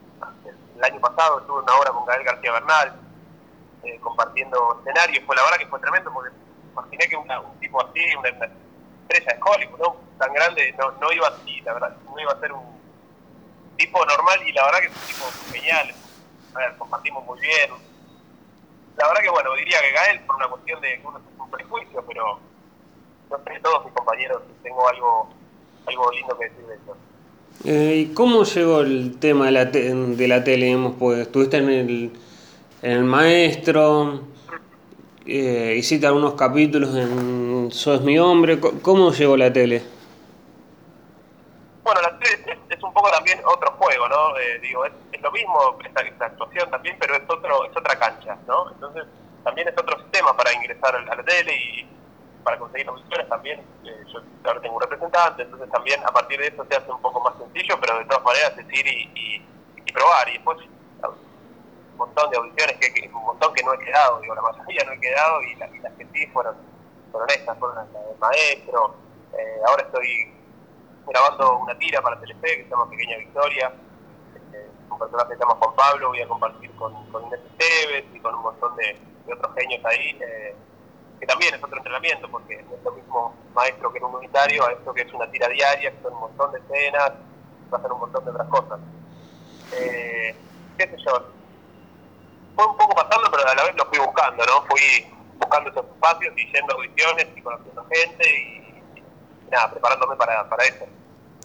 año 0.83 1.01
pasado 1.01 1.41
estuve 1.41 1.63
una 1.63 1.75
obra 1.77 1.93
con 1.93 2.07
Gael 2.07 2.25
García 2.25 2.53
Bernal, 2.53 3.01
eh, 3.85 4.01
compartiendo 4.01 4.81
escenarios, 4.81 5.25
fue 5.27 5.37
la 5.37 5.43
verdad 5.43 5.59
que 5.59 5.67
fue 5.67 5.79
tremendo, 5.79 6.11
porque 6.13 6.31
imaginé 6.73 7.09
que 7.09 7.17
un 7.17 7.61
tipo 7.61 7.85
así, 7.85 8.01
una, 8.17 8.31
estrella 9.11 9.35
de 9.35 9.41
Hollywood, 9.43 9.79
¿no? 9.79 9.97
tan 10.19 10.33
grande 10.35 10.75
no, 10.79 10.93
no 11.01 11.13
iba 11.13 11.29
así, 11.29 11.61
la 11.63 11.73
verdad, 11.73 11.97
no 12.05 12.21
iba 12.21 12.33
a 12.33 12.41
ser 12.41 12.53
un 12.53 12.63
tipo 13.77 14.05
normal 14.05 14.39
y 14.47 14.53
la 14.53 14.67
verdad 14.67 14.81
que 14.81 14.87
es 14.87 14.93
un 14.93 15.07
tipo 15.07 15.53
genial. 15.53 15.95
A 16.55 16.59
ver, 16.59 16.77
compartimos 16.77 17.25
muy 17.25 17.41
bien. 17.41 17.71
La 18.97 19.09
verdad 19.09 19.23
que 19.23 19.31
bueno, 19.31 19.55
diría 19.55 19.79
que 19.81 19.93
Gael 19.93 20.21
por 20.21 20.37
una 20.37 20.49
cuestión 20.49 20.81
de 20.83 21.01
que 21.01 21.07
uno 21.07 21.19
es 21.19 21.41
un 21.41 21.51
prejuicio, 21.51 22.05
pero 22.07 22.39
no 23.31 23.39
sé, 23.39 23.61
todos 23.63 23.85
mis 23.85 23.95
compañeros 23.95 24.43
tengo 24.63 24.87
algo, 24.87 25.31
algo 25.87 26.13
lindo 26.13 26.39
que 26.39 26.49
decir 26.49 26.67
de 26.67 26.75
eso. 26.75 26.97
Eh, 27.65 27.97
¿Y 27.97 28.15
cómo 28.15 28.45
llegó 28.45 28.81
el 28.81 29.19
tema 29.19 29.47
de 29.47 29.53
la, 29.53 29.65
de 29.65 30.29
la 30.29 30.45
tele? 30.45 30.77
Pues 30.99 31.21
estuviste 31.21 31.59
en 31.59 31.71
el, 31.71 32.13
en 32.83 32.91
el 32.91 33.05
maestro, 33.05 34.21
eh, 35.31 35.77
hiciste 35.77 36.07
algunos 36.07 36.35
capítulos 36.35 36.95
en 36.97 37.71
Sos 37.71 38.03
mi 38.03 38.19
hombre. 38.19 38.59
¿Cómo 38.59 39.13
llegó 39.13 39.37
la 39.37 39.53
tele? 39.53 39.83
Bueno, 41.85 42.01
la 42.03 42.19
tele 42.19 42.59
es, 42.69 42.83
un 42.83 42.93
poco 42.93 43.11
también 43.11 43.41
otro 43.45 43.71
juego, 43.79 44.09
¿no? 44.09 44.37
Eh, 44.39 44.59
digo, 44.61 44.85
es, 44.85 44.93
es 45.13 45.23
lo 45.23 45.31
mismo 45.31 45.79
esta, 45.85 46.03
esta, 46.03 46.27
actuación 46.27 46.69
también, 46.71 46.97
pero 46.99 47.15
es 47.15 47.23
otro 47.29 47.65
es 47.65 47.77
otra 47.77 47.97
cancha, 47.97 48.37
¿no? 48.49 48.71
Entonces 48.73 49.05
también 49.45 49.69
es 49.69 49.75
otro 49.79 49.99
sistema 50.01 50.37
para 50.37 50.53
ingresar 50.53 50.97
a 50.97 51.15
la 51.15 51.23
tele 51.23 51.55
y 51.55 51.87
para 52.43 52.59
conseguir 52.59 52.89
audiciones 52.89 53.29
también. 53.29 53.61
Eh, 53.85 54.05
yo 54.13 54.21
ahora 54.45 54.61
tengo 54.61 54.77
un 54.77 54.83
representante, 54.83 55.43
entonces 55.43 55.71
también 55.71 56.01
a 56.05 56.13
partir 56.13 56.41
de 56.41 56.49
eso 56.49 56.67
se 56.69 56.77
hace 56.77 56.91
un 56.91 57.01
poco 57.01 57.21
más 57.21 57.35
sencillo, 57.39 57.79
pero 57.81 57.99
de 57.99 58.05
todas 58.07 58.25
maneras 58.25 58.53
es 58.59 58.67
ir 58.79 58.87
y, 58.87 59.43
y, 59.87 59.93
probar. 59.93 60.29
Y 60.29 60.33
después 60.35 60.59
montón 62.01 62.31
de 62.31 62.37
audiciones, 62.39 62.77
que, 62.79 63.11
un 63.13 63.25
montón 63.25 63.55
que 63.55 63.63
no 63.63 63.75
he 63.75 63.79
quedado, 63.79 64.21
digo, 64.21 64.35
la 64.35 64.43
mayoría 64.43 64.85
no 64.85 64.93
he 64.93 65.01
quedado 65.01 65.43
y, 65.43 65.55
las 65.57 65.71
que 65.71 66.07
sí 66.13 66.27
fueron, 66.33 66.57
fueron 67.13 67.31
estas, 67.31 67.59
fueron 67.59 67.77
las 67.77 67.93
del 67.93 68.19
maestro. 68.19 68.95
Eh, 69.33 69.61
ahora 69.67 69.83
estoy 69.83 70.33
grabando 71.07 71.59
una 71.59 71.79
tira 71.79 72.01
para 72.03 72.19
Telefe 72.21 72.57
que 72.57 72.65
se 72.65 72.71
llama 72.71 72.91
Pequeña 72.91 73.19
Victoria. 73.19 73.73
Eh, 74.53 74.71
un 74.91 74.99
personaje 74.99 75.31
que 75.31 75.35
se 75.37 75.41
llama 75.41 75.57
Juan 75.57 75.77
Pablo, 75.77 76.09
voy 76.09 76.21
a 76.21 76.29
compartir 76.29 76.71
con, 76.73 76.93
con 77.11 77.27
Inés 77.27 77.41
Esteves 77.51 78.05
y 78.13 78.21
con 78.21 78.35
un 78.35 78.43
montón 78.43 78.75
de, 78.77 78.99
otros 79.33 79.55
genios 79.55 79.85
ahí, 79.85 80.19
eh, 80.21 80.57
que 81.21 81.27
también 81.27 81.55
es 81.55 81.63
otro 81.63 81.77
entrenamiento, 81.77 82.29
porque 82.29 82.55
es 82.55 82.83
lo 82.85 82.91
mismo 82.93 83.35
maestro 83.55 83.93
que 83.93 83.99
en 83.99 84.05
un 84.05 84.17
unitario 84.17 84.67
a 84.67 84.73
esto 84.73 84.93
que 84.93 85.03
es 85.03 85.13
una 85.13 85.31
tira 85.31 85.47
diaria, 85.49 85.93
que 85.93 86.03
son 86.03 86.15
un 86.15 86.21
montón 86.21 86.51
de 86.53 86.59
escenas, 86.59 87.13
hacer 87.71 87.93
un 87.93 88.01
montón 88.01 88.25
de 88.25 88.31
otras 88.31 88.49
cosas. 88.49 88.81
Eh, 89.75 90.35
qué 90.77 90.85
sé 90.85 90.97
yo, 91.07 91.40
fue 92.61 92.71
un 92.71 92.77
poco 92.77 92.95
pasando, 92.95 93.31
pero 93.31 93.49
a 93.49 93.55
la 93.55 93.65
vez 93.65 93.75
lo 93.77 93.87
fui 93.87 93.99
buscando, 93.99 94.45
¿no? 94.45 94.63
Fui 94.69 95.07
buscando 95.39 95.71
esos 95.71 95.85
espacios 95.87 96.35
y 96.37 96.53
yendo 96.53 96.73
a 96.73 96.77
audiciones 96.77 97.27
y 97.35 97.41
conociendo 97.41 97.87
gente 97.91 98.25
y, 98.29 99.51
nada, 99.51 99.71
preparándome 99.71 100.17
para, 100.17 100.49
para 100.49 100.65
eso. 100.65 100.87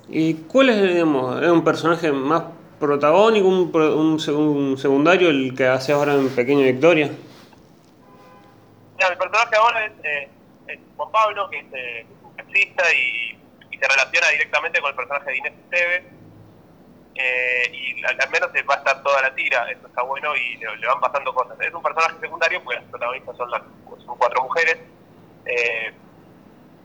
¿Y 0.10 0.34
cuál 0.34 0.70
es, 0.70 0.82
digamos, 0.82 1.42
es 1.42 1.50
un 1.50 1.64
personaje 1.64 2.12
más 2.12 2.44
protagónico, 2.80 3.48
un, 3.48 3.72
un, 3.74 4.78
secundario, 4.78 5.30
el 5.30 5.56
que 5.56 5.68
hace 5.68 5.94
ahora 5.94 6.14
en 6.14 6.30
Pequeña 6.30 6.66
Victoria? 6.66 7.10
Mira, 8.98 9.10
mi 9.10 9.16
personaje 9.16 9.56
ahora 9.56 9.86
es, 9.86 9.94
eh, 10.04 10.80
Juan 10.98 11.12
Pablo, 11.12 11.50
que 11.50 11.60
es, 11.60 11.66
eh, 11.74 12.06
un 12.24 12.36
taxista 12.36 12.84
y, 12.94 13.32
se 13.76 13.90
relaciona 13.90 14.30
directamente 14.30 14.80
con 14.80 14.90
el 14.90 14.96
personaje 14.96 15.32
de 15.32 15.38
Inés 15.38 15.54
Esteves. 15.66 16.04
Eh, 17.16 17.72
y 17.72 18.06
al, 18.06 18.30
menos 18.30 18.50
va 18.70 18.74
a 18.74 18.78
estar 18.78 19.02
toda 19.02 19.22
la 19.22 19.34
tira, 19.34 19.72
eso 19.72 19.88
está 19.88 20.02
bueno 20.02 20.36
y 20.36 20.58
le, 20.58 20.88
van 20.88 21.00
pasando 21.00 21.34
cosas. 21.34 21.58
Es 21.62 21.74
un 21.74 21.82
personaje 21.82 22.20
secundario, 22.20 22.62
pues 22.64 22.80
las 22.80 22.90
protagonistas 22.90 23.38
son, 23.38 23.52
las, 23.52 23.62
cuatro 24.18 24.44
mujeres, 24.44 24.78
eh, 25.46 25.94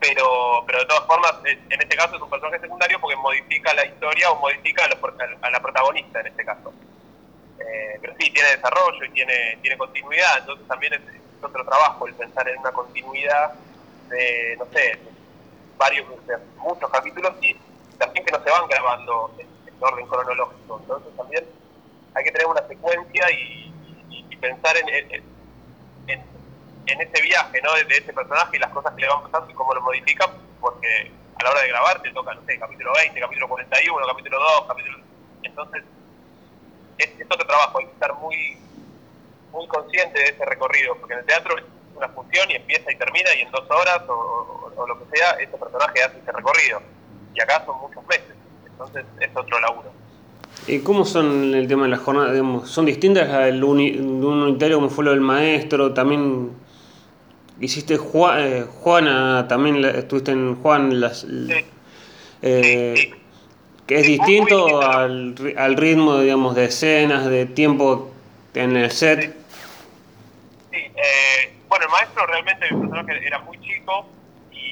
pero, 0.01 0.63
pero 0.67 0.79
de 0.79 0.87
todas 0.87 1.07
formas, 1.07 1.35
en 1.45 1.81
este 1.81 1.97
caso 1.97 2.17
es 2.17 2.23
un 2.23 2.31
personaje 2.31 2.61
secundario 2.61 3.01
porque 3.01 3.17
modifica 3.17 3.75
la 3.75 3.85
historia 3.85 4.31
o 4.31 4.37
modifica 4.37 4.85
a, 4.85 5.51
la 5.51 5.61
protagonista 5.61 6.21
en 6.21 6.29
este 6.29 6.45
caso. 6.45 6.73
Eh, 7.59 7.99
pero 8.01 8.15
sí, 8.19 8.31
tiene 8.31 8.51
desarrollo 8.51 9.05
y 9.05 9.11
tiene, 9.11 9.59
tiene 9.61 9.77
continuidad, 9.77 10.39
entonces 10.39 10.67
también 10.67 10.95
es, 10.95 11.01
otro 11.43 11.65
trabajo 11.65 12.07
el 12.07 12.15
pensar 12.15 12.47
en 12.49 12.59
una 12.59 12.71
continuidad 12.71 13.55
de, 14.09 14.57
no 14.59 14.67
sé, 14.73 14.99
varios, 15.77 16.07
muchos 16.59 16.91
capítulos 16.91 17.33
y 17.41 17.57
también 17.99 18.25
que 18.25 18.33
no 18.33 18.43
se 18.45 18.51
van 18.51 18.69
grabando 18.69 19.35
orden 19.81 20.07
cronológico. 20.07 20.79
Entonces 20.81 21.17
también 21.17 21.45
hay 22.15 22.25
que 22.25 22.33
tener 22.33 22.47
una 22.47 22.67
secuencia 22.67 23.31
y, 23.31 23.67
pensar 24.41 24.75
en, 24.75 24.89
en, 26.09 27.01
ese 27.01 27.23
viaje 27.23 27.61
¿no? 27.63 27.75
de, 27.75 27.95
ese 27.95 28.11
personaje 28.11 28.57
y 28.57 28.59
las 28.59 28.71
cosas 28.71 28.95
que 28.95 29.03
le 29.03 29.09
van 29.09 29.23
pasando 29.25 29.51
y 29.51 29.55
cómo 29.55 29.75
lo 29.75 29.83
modifican, 29.83 30.31
porque 30.59 31.13
a 31.39 31.45
la 31.45 31.51
hora 31.51 31.61
de 31.61 31.69
grabar 31.69 32.01
te 32.01 32.11
toca, 32.13 32.33
no 32.33 32.43
sé, 32.47 32.59
capítulo 32.59 32.91
20, 32.95 33.21
capítulo 33.21 33.49
41, 33.49 34.07
capítulo 34.07 34.39
2, 34.39 34.65
capítulo... 34.67 34.99
Entonces, 35.43 35.85
es, 36.97 37.21
es 37.21 37.27
otro 37.27 37.47
trabajo, 37.47 37.81
hay 37.81 37.85
que 37.85 37.93
estar 37.93 38.15
muy 38.15 38.59
muy 39.53 39.67
consciente 39.67 40.19
de 40.19 40.27
ese 40.27 40.45
recorrido, 40.45 40.97
porque 40.97 41.15
en 41.15 41.21
el 41.21 41.27
teatro 41.27 41.59
es 41.59 41.65
una 41.95 42.09
función 42.09 42.51
y 42.51 42.55
empieza 42.55 42.91
y 42.93 42.97
termina 42.97 43.35
y 43.35 43.41
en 43.43 43.51
dos 43.51 43.69
horas 43.71 44.03
o, 44.09 44.87
lo 44.87 44.99
que 44.99 45.17
sea, 45.17 45.33
ese 45.33 45.57
personaje 45.59 46.03
hace 46.03 46.19
ese 46.19 46.33
recorrido. 46.33 46.81
Y 47.35 47.41
acá 47.41 47.63
son 47.67 47.79
muchos 47.81 48.05
meses, 48.07 48.35
entonces 48.81 49.05
es 49.21 49.37
otro 49.37 49.61
laburo. 49.61 49.93
¿Y 50.67 50.81
cómo 50.81 51.05
son 51.05 51.55
el 51.55 51.69
tema 51.69 51.85
de 51.85 51.91
las 51.91 52.01
jornadas? 52.01 52.69
¿Son 52.69 52.87
distintas 52.87 53.29
al 53.29 53.63
uni, 53.63 53.93
de 53.93 54.01
un 54.01 54.43
unitario 54.43 54.77
como 54.77 54.91
fue 54.91 55.05
lo 55.05 55.11
del 55.11 55.21
maestro? 55.21 55.93
También 55.93 56.51
hiciste 57.61 57.95
eh, 57.95 58.67
Juana, 58.81 59.47
también 59.49 59.85
estuviste 59.85 60.33
en 60.33 60.57
Juan, 60.57 61.01
las, 61.01 61.27
eh, 62.43 63.13
que 63.87 63.95
es 64.01 64.07
distinto 64.07 64.81
al, 64.81 65.35
al 65.57 65.77
ritmo, 65.77 66.19
digamos, 66.19 66.55
de 66.55 66.67
escenas, 66.67 67.27
de 67.27 67.47
tiempo 67.47 68.11
en 68.55 68.77
el 68.77 68.91
set. 68.91 69.37
Eh, 70.73 71.53
bueno, 71.69 71.87
el 71.87 71.91
maestro 71.91 72.27
realmente 72.27 72.67
personaje 72.69 73.27
era 73.27 73.41
muy 73.41 73.59
chico 73.61 74.07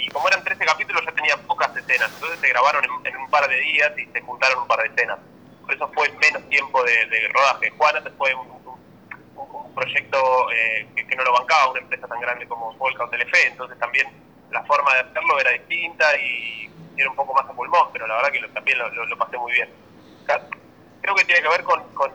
y 0.09 0.11
como 0.11 0.27
eran 0.29 0.43
13 0.43 0.65
capítulos 0.65 1.05
ya 1.05 1.13
tenía 1.13 1.37
pocas 1.37 1.77
escenas, 1.77 2.11
entonces 2.15 2.41
se 2.41 2.49
grabaron 2.49 2.83
en, 2.85 3.17
un 3.17 3.31
par 3.31 3.47
de 3.47 3.61
días 3.61 3.93
y 3.99 4.07
se 4.07 4.21
juntaron 4.23 4.63
un 4.63 4.67
par 4.67 4.81
de 4.81 4.89
escenas. 4.89 5.19
Por 5.63 5.75
eso 5.75 5.91
fue 5.93 6.09
menos 6.13 6.49
tiempo 6.49 6.83
de, 6.83 7.29
rodaje. 7.35 7.71
Juana 7.77 8.03
fue 8.17 8.35
un, 8.35 8.49
un, 9.37 9.75
proyecto 9.75 10.51
eh, 10.51 10.89
que, 10.97 11.15
no 11.15 11.25
lo 11.25 11.33
bancaba 11.33 11.71
una 11.71 11.81
empresa 11.81 12.09
tan 12.09 12.21
grande 12.21 12.49
como 12.49 12.73
Volca 12.75 13.05
o 13.05 13.11
Telefe, 13.11 13.49
entonces 13.49 13.79
también 13.79 14.09
la 14.51 14.65
forma 14.65 14.95
de 14.95 15.01
hacerlo 15.01 15.39
era 15.41 15.51
distinta 15.53 16.17
y 16.17 16.71
era 16.97 17.11
un 17.11 17.17
poco 17.17 17.35
más 17.35 17.45
a 17.45 17.53
pulmón, 17.53 17.89
pero 17.93 18.07
la 18.07 18.17
verdad 18.17 18.33
que 18.33 18.49
también 18.49 18.79
lo, 18.79 19.19
pasé 19.19 19.37
muy 19.37 19.53
bien. 19.53 19.69
creo 21.03 21.15
que 21.15 21.25
tiene 21.25 21.43
que 21.43 21.49
ver 21.49 21.63
con, 21.65 21.83
con, 21.93 22.11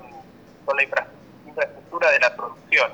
con 0.66 0.76
la 0.76 0.84
infraestructura 0.84 2.10
de 2.12 2.20
la 2.20 2.36
producción 2.36 2.92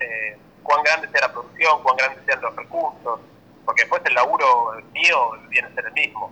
eh, 0.00 0.36
cuán 0.62 0.82
grande 0.82 1.08
sea 1.08 1.20
la 1.20 1.32
producción, 1.32 1.82
cuán 1.82 1.96
grandes 1.96 2.24
sean 2.24 2.40
los 2.40 2.56
recursos, 2.56 3.20
porque 3.64 3.82
después 3.82 4.02
el 4.04 4.14
laburo 4.14 4.72
mío 4.92 5.16
viene 5.48 5.68
a 5.68 5.74
ser 5.74 5.86
el 5.86 5.92
mismo. 5.92 6.30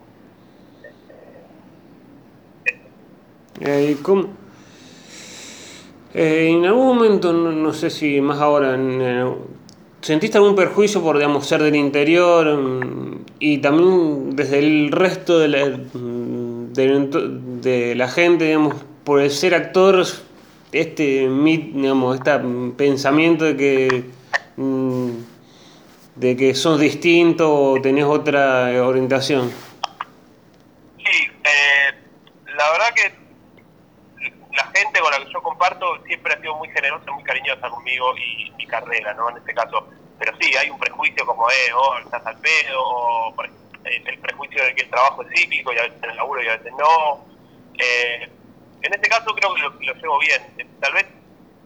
Eh, 3.60 3.96
¿cómo? 4.02 4.28
Eh, 6.14 6.48
en 6.50 6.64
algún 6.64 6.86
momento, 6.86 7.32
no, 7.32 7.72
sé 7.72 7.90
si 7.90 8.20
más 8.20 8.40
ahora, 8.40 8.76
¿sentiste 10.00 10.38
algún 10.38 10.56
perjuicio 10.56 11.02
por 11.02 11.16
digamos, 11.16 11.46
ser 11.46 11.62
del 11.62 11.76
interior 11.76 12.56
mm, 12.56 13.24
y 13.38 13.58
también 13.58 14.34
desde 14.34 14.58
el 14.58 14.90
resto 14.90 15.38
de 15.38 15.48
la, 15.48 15.66
mm, 15.66 16.72
de, 16.72 17.94
la 17.94 18.08
gente, 18.08 18.46
digamos, 18.46 18.74
por 19.04 19.20
el 19.20 19.30
ser 19.30 19.54
actor, 19.54 20.04
este 20.72 21.28
digamos, 21.28 22.16
este 22.16 22.40
pensamiento 22.76 23.44
de 23.44 23.56
que 23.56 24.04
mm, 24.56 25.10
de 26.20 26.36
que 26.36 26.54
sos 26.54 26.78
distinto 26.78 27.50
o 27.50 27.80
tenés 27.80 28.04
otra 28.04 28.70
orientación? 28.84 29.50
Sí, 30.98 31.30
eh, 31.44 31.94
la 32.56 32.70
verdad 32.72 32.94
que 32.94 33.14
la 34.54 34.64
gente 34.74 35.00
con 35.00 35.10
la 35.10 35.18
que 35.18 35.32
yo 35.32 35.42
comparto 35.42 36.04
siempre 36.04 36.34
ha 36.34 36.40
sido 36.40 36.56
muy 36.56 36.68
generosa, 36.68 37.10
muy 37.10 37.24
cariñosa 37.24 37.70
conmigo 37.70 38.14
y 38.18 38.50
mi 38.58 38.66
carrera, 38.66 39.14
¿no? 39.14 39.30
En 39.30 39.38
este 39.38 39.54
caso, 39.54 39.88
pero 40.18 40.36
sí, 40.38 40.54
hay 40.56 40.68
un 40.68 40.78
prejuicio 40.78 41.24
como, 41.24 41.48
eh, 41.50 41.72
oh, 41.74 41.98
estás 42.04 42.26
al 42.26 42.36
pedo, 42.36 42.82
o 42.82 43.34
el 43.84 44.18
prejuicio 44.18 44.62
de 44.62 44.74
que 44.74 44.82
el 44.82 44.90
trabajo 44.90 45.22
es 45.22 45.28
cíclico 45.34 45.72
y 45.72 45.78
a 45.78 45.82
veces 45.84 46.02
en 46.02 46.10
el 46.10 46.16
laburo 46.16 46.42
y 46.42 46.48
a 46.48 46.56
veces 46.58 46.72
no. 46.78 47.24
Eh, 47.78 48.28
en 48.82 48.94
este 48.94 49.08
caso 49.08 49.34
creo 49.34 49.54
que 49.54 49.86
lo, 49.86 49.94
llevo 49.94 50.18
bien. 50.18 50.68
Tal 50.80 50.92
vez 50.92 51.06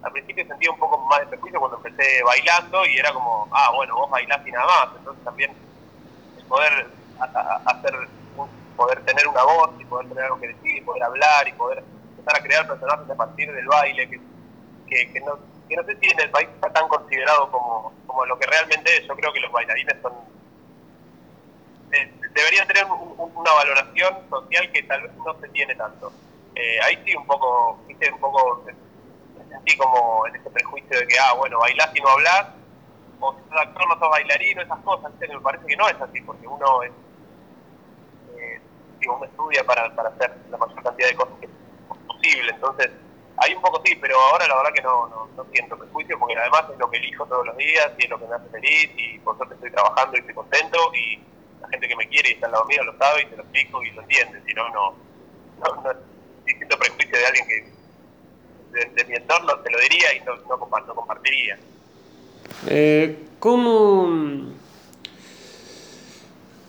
al 0.04 0.12
principio 0.12 0.46
sentía 0.46 0.70
un 0.70 0.78
poco 0.78 0.98
más 1.06 1.20
de 1.20 1.26
prejuicio 1.26 1.58
cuando 1.58 1.78
empecé 1.78 2.22
bailando 2.22 2.86
y 2.86 2.98
era 2.98 3.12
como, 3.12 3.48
ah, 3.52 3.70
bueno, 3.74 3.96
vos 3.96 4.10
bailás 4.10 4.46
y 4.46 4.52
nada 4.52 4.66
más. 4.66 4.96
Entonces 4.98 5.24
también 5.24 5.52
poder 6.48 6.86
hacer, 7.18 8.08
poder 8.76 9.04
tener 9.04 9.26
una 9.26 9.42
voz 9.44 9.70
y 9.78 9.84
poder 9.86 10.08
tener 10.08 10.24
algo 10.24 10.40
que 10.40 10.48
decir 10.48 10.76
y 10.76 10.80
poder 10.82 11.02
hablar 11.02 11.48
y 11.48 11.52
poder 11.52 11.82
empezar 12.18 12.40
a 12.40 12.42
crear 12.42 12.68
personajes 12.68 13.10
a 13.10 13.14
partir 13.14 13.52
del 13.52 13.66
baile 13.66 14.08
que, 14.08 15.12
que, 15.12 15.20
no, 15.20 15.38
que 15.68 15.76
no 15.76 15.84
sé 15.84 15.96
si 16.00 16.10
en 16.10 16.20
el 16.20 16.30
país 16.30 16.48
está 16.54 16.70
tan 16.72 16.86
considerado 16.88 17.50
como, 17.50 17.92
como 18.06 18.26
lo 18.26 18.38
que 18.38 18.46
realmente 18.46 18.96
es. 18.96 19.06
Yo 19.06 19.16
creo 19.16 19.32
que 19.32 19.40
los 19.40 19.50
bailarines 19.52 19.96
son 20.02 20.12
deberían 22.34 22.66
tener 22.66 22.84
una 22.84 23.52
valoración 23.52 24.28
social 24.28 24.72
que 24.72 24.82
tal 24.82 25.02
vez 25.02 25.12
no 25.24 25.40
se 25.40 25.48
tiene 25.48 25.74
tanto. 25.76 26.12
Eh, 26.56 26.78
ahí 26.82 26.98
sí 27.04 27.14
un 27.14 27.26
poco, 27.26 27.78
un 27.88 28.20
poco 28.20 28.64
sentí 29.64 29.76
como 29.76 30.26
en 30.26 30.36
ese 30.36 30.50
prejuicio 30.50 30.98
de 30.98 31.06
que, 31.06 31.18
ah, 31.18 31.34
bueno, 31.34 31.58
bailás 31.58 31.90
y 31.94 32.00
no 32.00 32.08
hablás, 32.08 32.46
o 33.20 33.32
si 33.32 33.40
sos 33.48 33.60
actor 33.60 33.88
no 33.88 33.98
sos 33.98 34.10
bailarino, 34.10 34.62
esas 34.62 34.78
cosas, 34.80 35.12
me 35.20 35.40
parece 35.40 35.66
que 35.66 35.76
no 35.76 35.88
es 35.88 36.00
así, 36.00 36.20
porque 36.20 36.46
uno 36.46 36.82
es, 36.82 36.92
eh, 38.36 38.60
uno 39.08 39.24
estudia 39.24 39.64
para, 39.64 39.94
para 39.94 40.10
hacer 40.10 40.36
la 40.50 40.58
mayor 40.58 40.82
cantidad 40.82 41.08
de 41.08 41.14
cosas 41.14 41.34
que 41.40 41.46
es 41.46 41.52
posible, 42.06 42.50
entonces 42.50 42.90
ahí 43.38 43.54
un 43.54 43.62
poco 43.62 43.82
sí, 43.84 43.94
pero 43.96 44.18
ahora 44.18 44.46
la 44.46 44.56
verdad 44.56 44.72
que 44.72 44.82
no, 44.82 45.08
no, 45.08 45.28
no, 45.36 45.44
siento 45.52 45.76
prejuicio 45.76 46.18
porque 46.18 46.36
además 46.36 46.64
es 46.72 46.78
lo 46.78 46.88
que 46.88 46.98
elijo 46.98 47.26
todos 47.26 47.44
los 47.46 47.56
días 47.56 47.90
y 47.98 48.04
es 48.04 48.10
lo 48.10 48.18
que 48.18 48.26
me 48.26 48.34
hace 48.36 48.48
feliz 48.48 48.90
y 48.96 49.18
por 49.18 49.36
suerte 49.36 49.54
estoy 49.54 49.72
trabajando 49.72 50.16
y 50.16 50.20
estoy 50.20 50.34
contento 50.34 50.78
y 50.94 51.20
la 51.60 51.68
gente 51.68 51.88
que 51.88 51.96
me 51.96 52.08
quiere 52.08 52.30
y 52.30 52.32
está 52.34 52.46
al 52.46 52.52
lado 52.52 52.64
mío 52.66 52.84
lo 52.84 52.96
sabe 52.96 53.22
y 53.22 53.26
se 53.26 53.36
lo 53.36 53.42
explico 53.42 53.82
y 53.82 53.90
lo 53.90 54.02
entiende, 54.02 54.40
si 54.46 54.54
no, 54.54 54.68
no, 54.68 54.94
no, 55.58 55.82
no 55.82 55.90
distinto 56.46 56.78
prejuicio 56.78 57.18
de 57.18 57.26
alguien 57.26 57.48
que, 57.48 57.74
de, 58.74 59.04
mi 59.04 59.14
entorno 59.14 59.58
te 59.60 59.70
lo 59.70 59.78
diría 59.80 60.14
y 60.16 60.24
no, 60.24 60.36
no, 60.48 60.94
compartiría. 60.94 61.58
Eh, 62.66 63.18
¿Cómo 63.38 64.52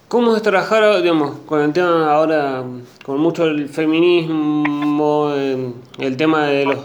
¿Cómo 0.08 0.36
es 0.36 0.41
trabajar, 0.44 1.02
digamos, 1.02 1.39
con 1.48 1.62
el 1.62 1.74
tema 1.74 2.13
ahora, 2.13 2.63
con 3.04 3.20
mucho 3.20 3.46
el 3.46 3.68
feminismo, 3.70 5.34
el 5.34 6.15
tema 6.18 6.46
de 6.46 6.65
los 6.65 6.80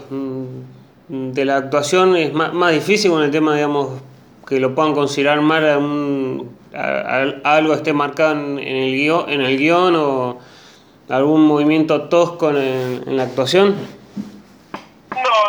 de 1.07 1.45
la 1.45 1.57
actuación 1.57 2.15
es 2.15 2.33
más, 2.33 2.53
más 2.53 2.73
difícil 2.73 3.11
con 3.11 3.21
el 3.21 3.31
tema, 3.31 3.55
digamos, 3.55 4.01
que 4.47 4.59
lo 4.59 4.73
puedan 4.73 4.93
considerar 4.93 5.41
más 5.41 5.61
algo 7.43 7.73
esté 7.73 7.93
marcado 7.93 8.33
en, 8.33 8.59
el 8.59 8.93
guion, 8.95 9.29
en 9.29 9.41
el 9.41 9.57
guion 9.57 9.95
o 9.95 10.39
algún 11.09 11.45
movimiento 11.45 12.03
tosco 12.03 12.49
en, 12.51 13.17
la 13.17 13.23
actuación? 13.23 13.75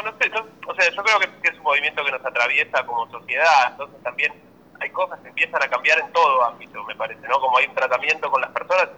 No, 0.05 0.11
sé, 0.19 0.31
o 0.67 0.75
sea, 0.75 0.91
yo 0.91 1.03
creo 1.03 1.19
que, 1.21 1.49
es 1.49 1.57
un 1.57 1.62
movimiento 1.62 2.05
que 2.05 2.11
nos 2.11 2.25
atraviesa 2.25 2.85
como 2.85 3.11
sociedad, 3.11 3.71
entonces 3.71 4.03
también 4.03 4.33
hay 4.81 4.91
cosas 4.91 5.21
que 5.21 5.29
empiezan 5.29 5.62
a 5.62 5.69
cambiar 5.69 5.99
en 6.01 6.12
todo 6.12 6.45
ámbito, 6.45 6.83
me 6.85 6.97
parece, 6.97 7.27
¿no? 7.29 7.38
Como 7.41 7.57
hay 7.59 7.67
un 7.67 7.75
tratamiento 7.75 8.31
con 8.31 8.41
las 8.41 8.51
personas 8.51 8.88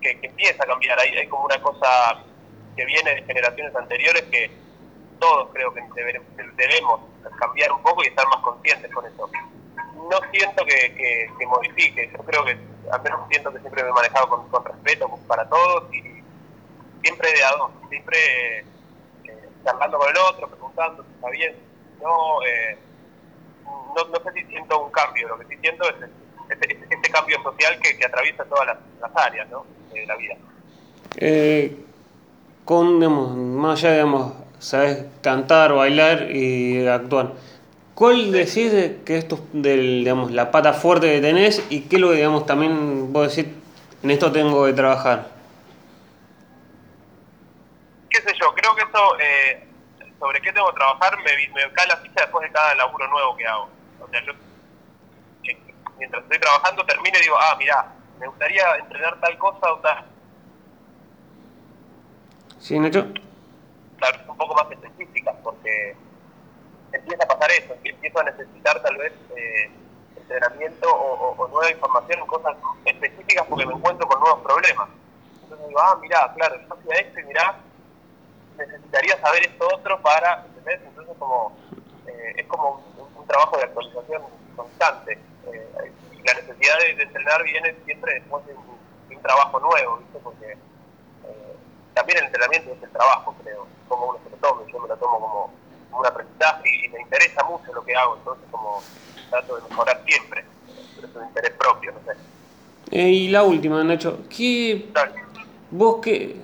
que, 0.00 0.18
empieza 0.22 0.62
a 0.62 0.66
cambiar, 0.66 0.98
hay, 0.98 1.16
hay 1.16 1.26
como 1.26 1.44
una 1.44 1.60
cosa 1.60 2.22
que 2.76 2.84
viene 2.86 3.14
de 3.14 3.22
generaciones 3.24 3.76
anteriores 3.76 4.22
que 4.24 4.50
todos 5.18 5.48
creo 5.52 5.72
que 5.72 5.82
debemos 6.56 7.00
cambiar 7.38 7.72
un 7.72 7.82
poco 7.82 8.02
y 8.04 8.08
estar 8.08 8.26
más 8.28 8.38
conscientes 8.38 8.92
con 8.92 9.06
eso. 9.06 9.30
No 9.94 10.18
siento 10.32 10.64
que, 10.64 10.94
que, 11.38 11.46
modifique, 11.46 12.10
yo 12.12 12.22
creo 12.24 12.44
que, 12.44 12.58
al 12.90 13.02
menos 13.02 13.20
siento 13.28 13.52
que 13.52 13.60
siempre 13.60 13.82
me 13.82 13.90
he 13.90 13.92
manejado 13.92 14.28
con, 14.28 14.64
respeto 14.64 15.08
para 15.26 15.48
todos 15.48 15.92
y 15.94 16.02
siempre 17.02 17.32
de 17.32 17.44
a 17.44 17.52
siempre 17.88 18.64
charlando 19.64 19.98
con 19.98 20.08
el 20.08 20.16
otro, 20.30 20.48
preguntando 20.48 21.02
si 21.02 21.14
está 21.14 21.30
bien, 21.30 21.54
no, 22.02 22.42
eh, 22.42 22.78
no, 23.64 24.04
no 24.08 24.24
sé 24.24 24.32
si 24.34 24.44
siento 24.46 24.84
un 24.84 24.90
cambio, 24.90 25.28
lo 25.28 25.38
que 25.38 25.46
sí 25.46 25.56
siento 25.60 25.84
es 25.88 25.94
este, 26.50 26.78
este 26.90 27.10
cambio 27.10 27.42
social 27.42 27.78
que, 27.80 27.96
que, 27.96 28.04
atraviesa 28.04 28.44
todas 28.44 28.66
las, 28.66 28.76
áreas 29.14 29.48
¿no? 29.50 29.64
de 29.92 30.06
la 30.06 30.16
vida. 30.16 30.34
Eh, 31.16 31.76
con, 32.64 32.98
digamos, 32.98 33.36
más 33.36 33.78
allá, 33.80 33.92
digamos, 33.92 34.32
sabes 34.58 35.04
cantar, 35.22 35.72
bailar 35.72 36.30
y 36.30 36.86
actuar. 36.86 37.32
¿Cuál 37.94 38.32
decís 38.32 38.72
que 39.04 39.18
es 39.18 39.26
del, 39.52 40.00
digamos, 40.00 40.32
la 40.32 40.50
pata 40.50 40.72
fuerte 40.72 41.12
que 41.14 41.20
tenés 41.20 41.64
y 41.70 41.82
qué 41.82 41.96
es 41.96 42.02
lo 42.02 42.10
que 42.10 42.16
digamos, 42.16 42.44
también 42.44 43.12
vos 43.12 43.34
decís, 43.34 43.52
en 44.02 44.10
esto 44.10 44.32
tengo 44.32 44.66
que 44.66 44.72
trabajar? 44.72 45.33
¿Qué 48.14 48.22
sé 48.22 48.32
yo? 48.40 48.54
Creo 48.54 48.76
que 48.76 48.82
eso, 48.82 49.18
eh, 49.18 49.66
sobre 50.20 50.40
qué 50.40 50.52
tengo 50.52 50.68
que 50.68 50.76
trabajar, 50.76 51.18
me, 51.18 51.48
me 51.48 51.72
cae 51.72 51.88
la 51.88 51.96
ficha 51.96 52.20
después 52.20 52.46
de 52.46 52.52
cada 52.52 52.72
laburo 52.76 53.08
nuevo 53.08 53.36
que 53.36 53.44
hago. 53.44 53.68
O 54.00 54.08
sea, 54.08 54.24
yo, 54.24 54.32
mientras 55.98 56.22
estoy 56.22 56.38
trabajando, 56.38 56.86
termino 56.86 57.18
y 57.18 57.22
digo, 57.22 57.36
ah, 57.36 57.56
mira, 57.58 57.92
me 58.20 58.28
gustaría 58.28 58.76
entrenar 58.76 59.20
tal 59.20 59.36
cosa 59.38 59.72
o 59.72 59.78
tal. 59.80 60.04
¿Sí, 62.60 62.78
Nacho? 62.78 63.02
Vez 63.02 64.28
un 64.28 64.36
poco 64.36 64.54
más 64.54 64.70
específicas, 64.70 65.34
porque 65.42 65.96
empieza 66.92 67.24
a 67.24 67.26
pasar 67.26 67.50
eso, 67.50 67.74
empiezo 67.82 68.20
a 68.20 68.24
necesitar 68.24 68.80
tal 68.80 68.96
vez 68.96 69.12
eh, 69.36 69.72
entrenamiento 70.16 70.88
o, 70.88 71.48
nueva 71.48 71.68
información 71.68 72.20
en 72.20 72.26
cosas 72.26 72.56
específicas 72.84 73.44
porque 73.48 73.66
me 73.66 73.74
encuentro 73.74 74.06
con 74.06 74.20
nuevos 74.20 74.40
problemas. 74.42 74.88
Entonces 75.42 75.66
digo, 75.66 75.80
ah, 75.80 75.98
mira, 76.00 76.32
claro, 76.36 76.60
yo 76.60 76.74
hacía 76.74 77.00
esto 77.00 77.18
y 77.18 77.24
mirá, 77.24 77.58
necesitaría 78.58 79.20
saber 79.20 79.46
esto 79.46 79.68
otro 79.74 80.00
para, 80.00 80.44
¿entendés? 80.46 80.80
Entonces 80.86 81.14
como, 81.18 81.56
eh, 82.06 82.34
es 82.36 82.46
como 82.46 82.84
un, 83.16 83.26
trabajo 83.26 83.56
de 83.56 83.64
actualización 83.64 84.22
constante. 84.54 85.18
Eh, 85.52 85.92
y 86.12 86.22
la 86.22 86.34
necesidad 86.34 86.78
de, 86.78 87.02
entrenar 87.02 87.42
viene 87.42 87.74
siempre 87.84 88.14
después 88.14 88.46
de 88.46 88.54
un, 88.54 88.74
trabajo 89.22 89.58
nuevo, 89.58 89.96
¿viste? 89.96 90.18
Porque 90.22 90.52
eh, 90.52 91.56
también 91.94 92.18
el 92.18 92.24
entrenamiento 92.24 92.72
es 92.74 92.82
el 92.82 92.90
trabajo, 92.90 93.34
creo, 93.42 93.66
como 93.88 94.10
uno 94.10 94.18
se 94.22 94.28
lo 94.28 94.36
tome, 94.36 94.70
yo 94.70 94.78
me 94.80 94.88
lo 94.88 94.96
tomo 94.98 95.18
como, 95.18 95.50
un 95.98 96.06
aprendizaje 96.06 96.68
y, 96.68 96.88
me 96.90 97.00
interesa 97.00 97.42
mucho 97.44 97.72
lo 97.72 97.82
que 97.82 97.96
hago, 97.96 98.16
entonces 98.18 98.44
como 98.50 98.82
trato 99.30 99.56
de 99.56 99.62
mejorar 99.62 100.02
siempre, 100.06 100.44
pero 100.94 101.08
es 101.08 101.16
un 101.16 101.24
interés 101.24 101.52
propio, 101.52 101.92
no 101.92 102.00
sé. 102.12 103.00
y 103.00 103.28
la 103.28 103.44
última, 103.44 103.82
Nacho, 103.82 104.24
¿qué, 104.28 104.92
vos 105.70 106.00
qué, 106.02 106.36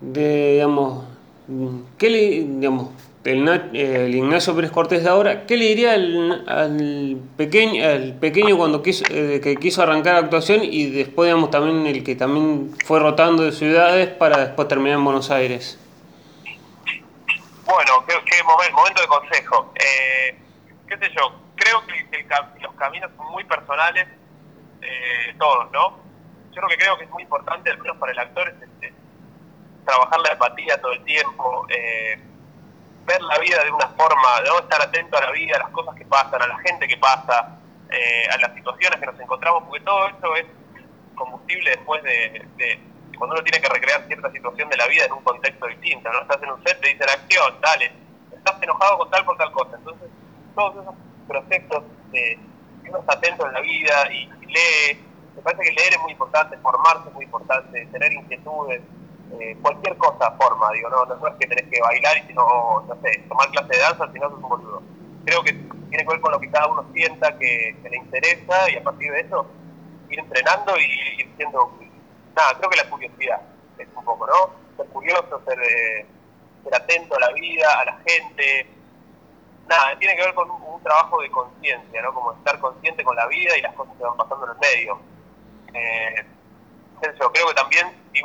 de, 0.00 0.52
digamos, 0.52 1.17
¿Qué 1.96 2.10
le, 2.10 2.20
digamos, 2.44 2.90
el, 3.24 4.14
Ignacio 4.14 4.54
Pérez 4.54 4.70
Cortés 4.70 5.02
de 5.02 5.08
ahora, 5.08 5.46
¿qué 5.46 5.56
le 5.56 5.64
diría 5.64 5.94
al, 5.94 7.20
pequeño, 7.36 7.86
al 7.86 8.14
pequeño 8.14 8.56
cuando 8.56 8.82
quiso, 8.82 9.04
eh, 9.10 9.40
que 9.42 9.56
quiso 9.56 9.82
arrancar 9.82 10.16
actuación 10.16 10.60
y 10.62 10.90
después, 10.90 11.28
digamos, 11.28 11.50
también 11.50 11.86
el 11.86 12.04
que 12.04 12.16
también 12.16 12.74
fue 12.84 13.00
rotando 13.00 13.44
de 13.44 13.52
ciudades 13.52 14.08
para 14.08 14.38
después 14.38 14.68
terminar 14.68 14.98
en 14.98 15.04
Buenos 15.04 15.30
Aires? 15.30 15.78
Bueno, 17.64 18.04
qué, 18.06 18.42
momento, 18.44 19.00
de 19.00 19.08
consejo. 19.08 19.72
Eh, 19.74 20.38
¿Qué 20.86 20.96
sé 20.96 21.10
yo? 21.14 21.32
Creo 21.56 21.82
que, 21.86 22.26
los 22.60 22.74
caminos 22.74 23.10
son 23.16 23.26
muy 23.32 23.44
personales, 23.44 24.06
eh, 24.82 25.34
todos, 25.38 25.70
¿no? 25.72 25.98
Yo 26.54 26.62
lo 26.62 26.68
que 26.68 26.76
creo 26.76 26.96
que 26.98 27.04
es 27.04 27.10
muy 27.10 27.22
importante, 27.22 27.70
al 27.70 27.78
menos 27.78 27.96
para 27.98 28.12
el 28.12 28.18
actor, 28.18 28.48
es 28.80 28.92
trabajar 29.88 30.20
la 30.20 30.32
empatía 30.32 30.78
todo 30.80 30.92
el 30.92 31.02
tiempo, 31.04 31.66
eh, 31.70 32.20
ver 33.06 33.22
la 33.22 33.38
vida 33.38 33.64
de 33.64 33.70
una 33.70 33.88
forma, 33.88 34.40
de 34.42 34.50
estar 34.50 34.82
atento 34.82 35.16
a 35.16 35.22
la 35.22 35.30
vida, 35.32 35.56
a 35.56 35.60
las 35.60 35.70
cosas 35.70 35.94
que 35.94 36.04
pasan, 36.04 36.42
a 36.42 36.46
la 36.46 36.58
gente 36.58 36.86
que 36.86 36.98
pasa, 36.98 37.58
eh, 37.90 38.28
a 38.30 38.36
las 38.36 38.54
situaciones 38.54 39.00
que 39.00 39.06
nos 39.06 39.18
encontramos, 39.18 39.62
porque 39.64 39.80
todo 39.80 40.08
eso 40.08 40.36
es 40.36 40.46
combustible 41.14 41.70
después 41.70 42.02
de, 42.02 42.78
cuando 43.16 43.34
uno 43.34 43.42
tiene 43.42 43.62
que 43.62 43.68
recrear 43.68 44.06
cierta 44.06 44.30
situación 44.30 44.68
de 44.68 44.76
la 44.76 44.86
vida 44.86 45.06
en 45.06 45.12
un 45.12 45.22
contexto 45.22 45.66
distinto, 45.66 46.12
¿no? 46.12 46.20
Estás 46.20 46.42
en 46.42 46.50
un 46.50 46.62
set, 46.62 46.80
te 46.80 46.88
dicen 46.88 47.08
acción, 47.08 47.54
dale, 47.62 47.90
estás 48.30 48.62
enojado 48.62 48.98
con 48.98 49.10
tal 49.10 49.24
por 49.24 49.38
tal 49.38 49.50
cosa. 49.52 49.76
Entonces, 49.76 50.08
todos 50.54 50.76
esos 50.76 50.94
procesos 51.26 51.82
de 52.12 52.38
uno 52.86 52.98
está 52.98 53.14
atento 53.14 53.46
en 53.46 53.54
la 53.54 53.60
vida 53.60 54.12
y 54.12 54.26
lee, 54.46 55.02
me 55.34 55.42
parece 55.42 55.62
que 55.62 55.72
leer 55.72 55.94
es 55.94 56.00
muy 56.00 56.12
importante, 56.12 56.58
formarse 56.58 57.08
es 57.08 57.14
muy 57.14 57.24
importante, 57.24 57.86
tener 57.86 58.12
inquietudes, 58.12 58.82
eh, 59.40 59.56
cualquier 59.60 59.96
cosa 59.98 60.30
forma, 60.32 60.70
digo, 60.72 60.88
no, 60.88 61.04
no, 61.04 61.26
es 61.26 61.34
que 61.34 61.46
tenés 61.46 61.70
que 61.70 61.80
bailar 61.80 62.16
y 62.28 62.32
no, 62.32 62.84
no 62.86 62.98
sé, 63.02 63.24
tomar 63.28 63.48
clase 63.50 63.74
de 63.74 63.78
danza 63.78 64.12
si 64.12 64.18
no 64.18 64.30
sos 64.30 64.42
un 64.42 64.48
boludo. 64.48 64.82
Creo 65.24 65.42
que 65.42 65.52
tiene 65.52 66.04
que 66.04 66.10
ver 66.10 66.20
con 66.20 66.32
lo 66.32 66.40
que 66.40 66.50
cada 66.50 66.66
uno 66.68 66.86
sienta 66.92 67.36
que, 67.36 67.76
le 67.82 67.96
interesa 67.96 68.70
y 68.70 68.76
a 68.76 68.82
partir 68.82 69.12
de 69.12 69.20
eso 69.20 69.46
ir 70.08 70.18
entrenando 70.18 70.76
y 70.78 71.20
ir 71.20 71.30
siendo, 71.36 71.78
nada, 72.34 72.54
creo 72.58 72.70
que 72.70 72.76
la 72.76 72.90
curiosidad 72.90 73.40
es 73.76 73.88
un 73.94 74.04
poco, 74.04 74.26
¿no? 74.26 74.50
Ser 74.76 74.86
curioso, 74.86 75.42
ser, 75.46 75.58
eh, 75.60 76.06
ser 76.64 76.74
atento 76.74 77.16
a 77.16 77.20
la 77.20 77.32
vida, 77.32 77.80
a 77.80 77.84
la 77.84 77.98
gente, 78.06 78.66
nada, 79.68 79.98
tiene 79.98 80.16
que 80.16 80.22
ver 80.22 80.34
con 80.34 80.50
un, 80.50 80.82
trabajo 80.82 81.20
de 81.20 81.30
conciencia, 81.30 82.00
¿no? 82.00 82.14
Como 82.14 82.32
estar 82.32 82.58
consciente 82.60 83.04
con 83.04 83.14
la 83.14 83.26
vida 83.26 83.58
y 83.58 83.60
las 83.60 83.74
cosas 83.74 83.94
que 83.96 84.04
van 84.04 84.16
pasando 84.16 84.46
en 84.46 84.52
el 84.52 84.58
medio. 84.58 85.00
Eh, 85.74 86.24
yo 87.20 87.32
creo 87.32 87.48
que 87.48 87.54
también 87.54 87.88
si 88.12 88.22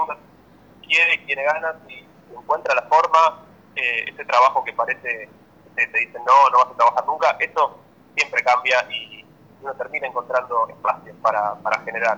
quiere, 0.87 1.17
tiene 1.25 1.43
ganas 1.43 1.75
y 1.89 2.05
encuentra 2.31 2.75
la 2.75 2.83
forma, 2.83 3.43
eh, 3.75 4.05
ese 4.07 4.25
trabajo 4.25 4.63
que 4.63 4.73
parece, 4.73 5.29
que 5.75 5.87
te 5.87 5.99
dicen 5.99 6.21
no, 6.25 6.49
no 6.49 6.57
vas 6.59 6.67
a 6.67 6.77
trabajar 6.77 7.05
nunca, 7.05 7.37
eso 7.39 7.79
siempre 8.15 8.43
cambia 8.43 8.85
y 8.91 9.25
uno 9.61 9.73
termina 9.75 10.07
encontrando 10.07 10.67
espacios 10.69 11.15
para, 11.21 11.55
para 11.55 11.79
generar. 11.79 12.17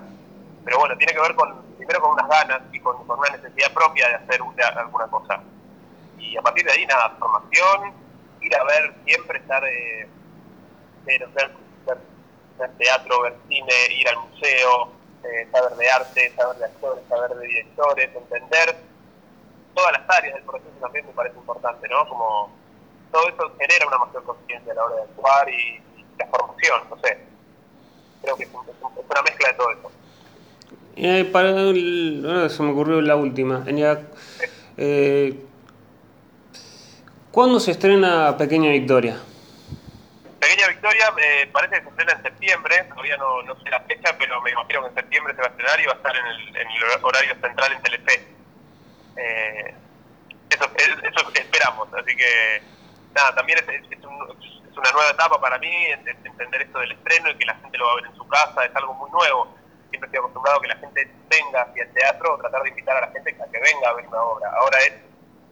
Pero 0.63 0.79
bueno, 0.79 0.97
tiene 0.97 1.13
que 1.13 1.21
ver 1.21 1.35
con 1.35 1.65
primero 1.77 2.01
con 2.01 2.11
unas 2.11 2.27
ganas 2.27 2.61
y 2.71 2.79
con, 2.79 2.95
una 3.07 3.29
necesidad 3.29 3.71
propia 3.73 4.07
de 4.09 4.15
hacer 4.15 4.41
alguna 4.75 5.07
cosa. 5.07 5.41
Y 6.17 6.35
a 6.37 6.41
partir 6.41 6.65
de 6.65 6.71
ahí, 6.71 6.85
nada, 6.85 7.15
formación, 7.19 7.93
ir 8.41 8.55
a 8.55 8.63
ver, 8.63 8.95
siempre 9.05 9.39
estar, 9.39 9.63
eh, 9.65 10.07
ver, 11.05 11.29
ver 12.57 12.71
teatro, 12.77 13.21
ver 13.21 13.35
cine, 13.47 13.73
ir 13.91 14.07
al 14.09 14.17
museo, 14.17 14.91
eh, 15.31 15.47
saber 15.51 15.75
de 15.75 15.89
arte, 15.89 16.33
saber 16.35 16.57
de 16.57 16.65
actores, 16.65 17.03
saber 17.09 17.31
de 17.35 17.47
directores, 17.47 18.09
entender 18.15 18.75
todas 19.73 19.91
las 19.93 20.09
áreas 20.17 20.35
del 20.35 20.43
proceso 20.43 20.71
también 20.79 21.05
me 21.05 21.13
parece 21.13 21.37
importante, 21.37 21.87
¿no? 21.89 22.07
Como 22.07 22.49
todo 23.11 23.27
eso 23.27 23.51
genera 23.59 23.87
una 23.87 23.97
mayor 24.05 24.23
conciencia 24.23 24.71
a 24.71 24.75
la 24.75 24.85
hora 24.85 24.95
de 24.95 25.01
actuar 25.01 25.49
y, 25.49 25.81
la 26.17 26.27
formación, 26.27 26.81
no 26.89 26.97
sé. 26.99 27.17
Creo 28.21 28.37
que 28.37 28.43
es, 28.43 28.49
una 28.53 29.21
mezcla 29.21 29.49
de 29.49 29.53
todo 29.55 29.71
eso. 29.71 29.91
Eh, 30.95 31.25
para 31.25 31.49
el, 31.49 32.47
se 32.49 32.63
me 32.63 32.71
ocurrió 32.71 33.01
la 33.01 33.17
última. 33.17 33.65
Eh, 34.77 35.39
¿Cuándo 37.31 37.59
se 37.59 37.71
estrena 37.71 38.37
Pequeña 38.37 38.71
Victoria? 38.71 39.19
Pequeña 40.45 40.67
Victoria 40.67 41.11
eh, 41.17 41.49
parece 41.51 41.77
que 41.77 41.81
se 41.81 41.89
estrena 41.89 42.11
en 42.11 42.21
septiembre, 42.21 42.83
todavía 42.83 43.17
no, 43.17 43.41
no, 43.41 43.59
sé 43.63 43.69
la 43.71 43.79
fecha, 43.79 44.15
pero 44.15 44.39
me 44.43 44.51
imagino 44.51 44.81
que 44.81 44.87
en 44.89 44.93
septiembre 44.93 45.33
se 45.33 45.41
va 45.41 45.47
a 45.47 45.49
estrenar 45.49 45.79
y 45.79 45.85
va 45.87 45.93
a 45.93 45.95
estar 45.95 46.15
en 46.15 46.55
el, 46.55 46.67
horario 47.01 47.33
central 47.41 47.71
en 47.71 47.81
Telefe. 47.81 48.27
Eh, 49.17 49.73
eso, 50.51 50.69
eso 50.77 51.31
esperamos, 51.33 51.91
así 51.95 52.15
que 52.15 52.61
nada, 53.15 53.33
también 53.33 53.57
es, 53.57 53.67
es, 53.69 53.91
es, 53.91 54.05
una 54.05 54.91
nueva 54.91 55.09
etapa 55.09 55.41
para 55.41 55.57
mí, 55.57 55.73
entender 56.23 56.61
esto 56.61 56.77
del 56.77 56.91
estreno 56.91 57.31
y 57.31 57.37
que 57.37 57.45
la 57.45 57.55
gente 57.55 57.77
lo 57.79 57.87
va 57.87 57.93
a 57.93 57.95
ver 57.95 58.05
en 58.05 58.15
su 58.15 58.27
casa, 58.27 58.65
es 58.65 58.75
algo 58.75 58.93
muy 58.93 59.09
nuevo. 59.09 59.51
Siempre 59.89 60.05
estoy 60.05 60.19
acostumbrado 60.19 60.59
a 60.59 60.61
que 60.61 60.67
la 60.67 60.77
gente 60.77 61.11
venga 61.27 61.63
hacia 61.63 61.83
el 61.85 61.93
teatro, 61.93 62.37
tratar 62.37 62.61
de 62.61 62.69
invitar 62.69 62.97
a 62.97 63.01
la 63.01 63.11
gente 63.11 63.31
a 63.31 63.51
que 63.51 63.59
venga 63.59 63.89
a 63.89 63.93
ver 63.93 64.07
una 64.07 64.21
obra. 64.21 64.51
Ahora 64.59 64.77
es, 64.81 64.93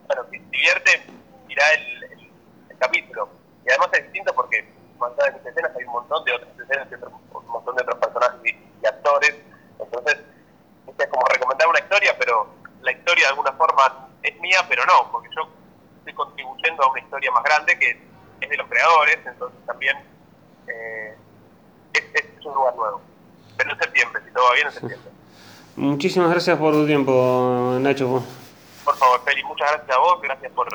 bueno, 0.06 0.24
si 0.30 0.38
divierte, 0.38 1.02
irá 1.50 1.74
el, 1.74 2.04
el, 2.04 2.78
capítulo. 2.78 3.28
Y 3.66 3.70
además 3.70 3.90
es 3.94 4.04
distinto 4.04 4.36
porque 4.36 4.83
mis 5.10 5.46
escenas 5.46 5.72
hay 5.78 5.86
un 5.86 5.94
montón 5.94 6.24
de 6.24 6.34
otras 6.34 6.60
escenas 6.60 6.88
y 6.92 6.96
un 6.96 7.48
montón 7.48 7.76
de 7.76 7.82
otros 7.84 8.00
personajes 8.00 8.40
y, 8.44 8.86
actores. 8.86 9.36
Entonces, 9.80 10.18
es 10.98 11.08
como 11.08 11.26
recomendar 11.28 11.68
una 11.68 11.80
historia, 11.80 12.16
pero 12.20 12.48
la 12.82 12.92
historia 12.92 13.26
de 13.26 13.30
alguna 13.30 13.54
forma 13.54 14.10
es 14.22 14.40
mía, 14.40 14.60
pero 14.68 14.84
no, 14.86 15.12
porque 15.12 15.30
yo 15.36 15.48
estoy 16.00 16.14
contribuyendo 16.14 16.84
a 16.84 16.92
una 16.92 17.00
historia 17.00 17.32
más 17.32 17.44
grande 17.44 17.80
que 17.80 17.98
es 18.42 18.50
de 18.50 18.58
los 18.58 18.68
creadores, 18.68 19.20
entonces 19.26 19.66
también 19.66 19.98
eh, 20.68 21.16
es, 21.94 22.04
es, 22.14 22.46
un 22.46 22.54
lugar 22.54 22.76
nuevo. 22.76 23.02
Pero 23.58 23.72
en 23.72 23.80
septiembre, 23.80 24.22
si 24.26 24.34
todo 24.34 24.44
va 24.46 24.54
bien, 24.54 24.68
en 24.68 24.74
septiembre. 24.74 25.12
Muchísimas 25.76 26.30
gracias 26.30 26.58
por 26.58 26.74
tu 26.74 26.86
tiempo, 26.86 27.78
Nacho. 27.80 28.24
Por 28.84 28.98
favor, 28.98 29.22
Feli, 29.24 29.44
muchas 29.46 29.72
gracias 29.72 29.98
a 29.98 30.00
vos, 30.00 30.22
gracias 30.22 30.52
por 30.52 30.72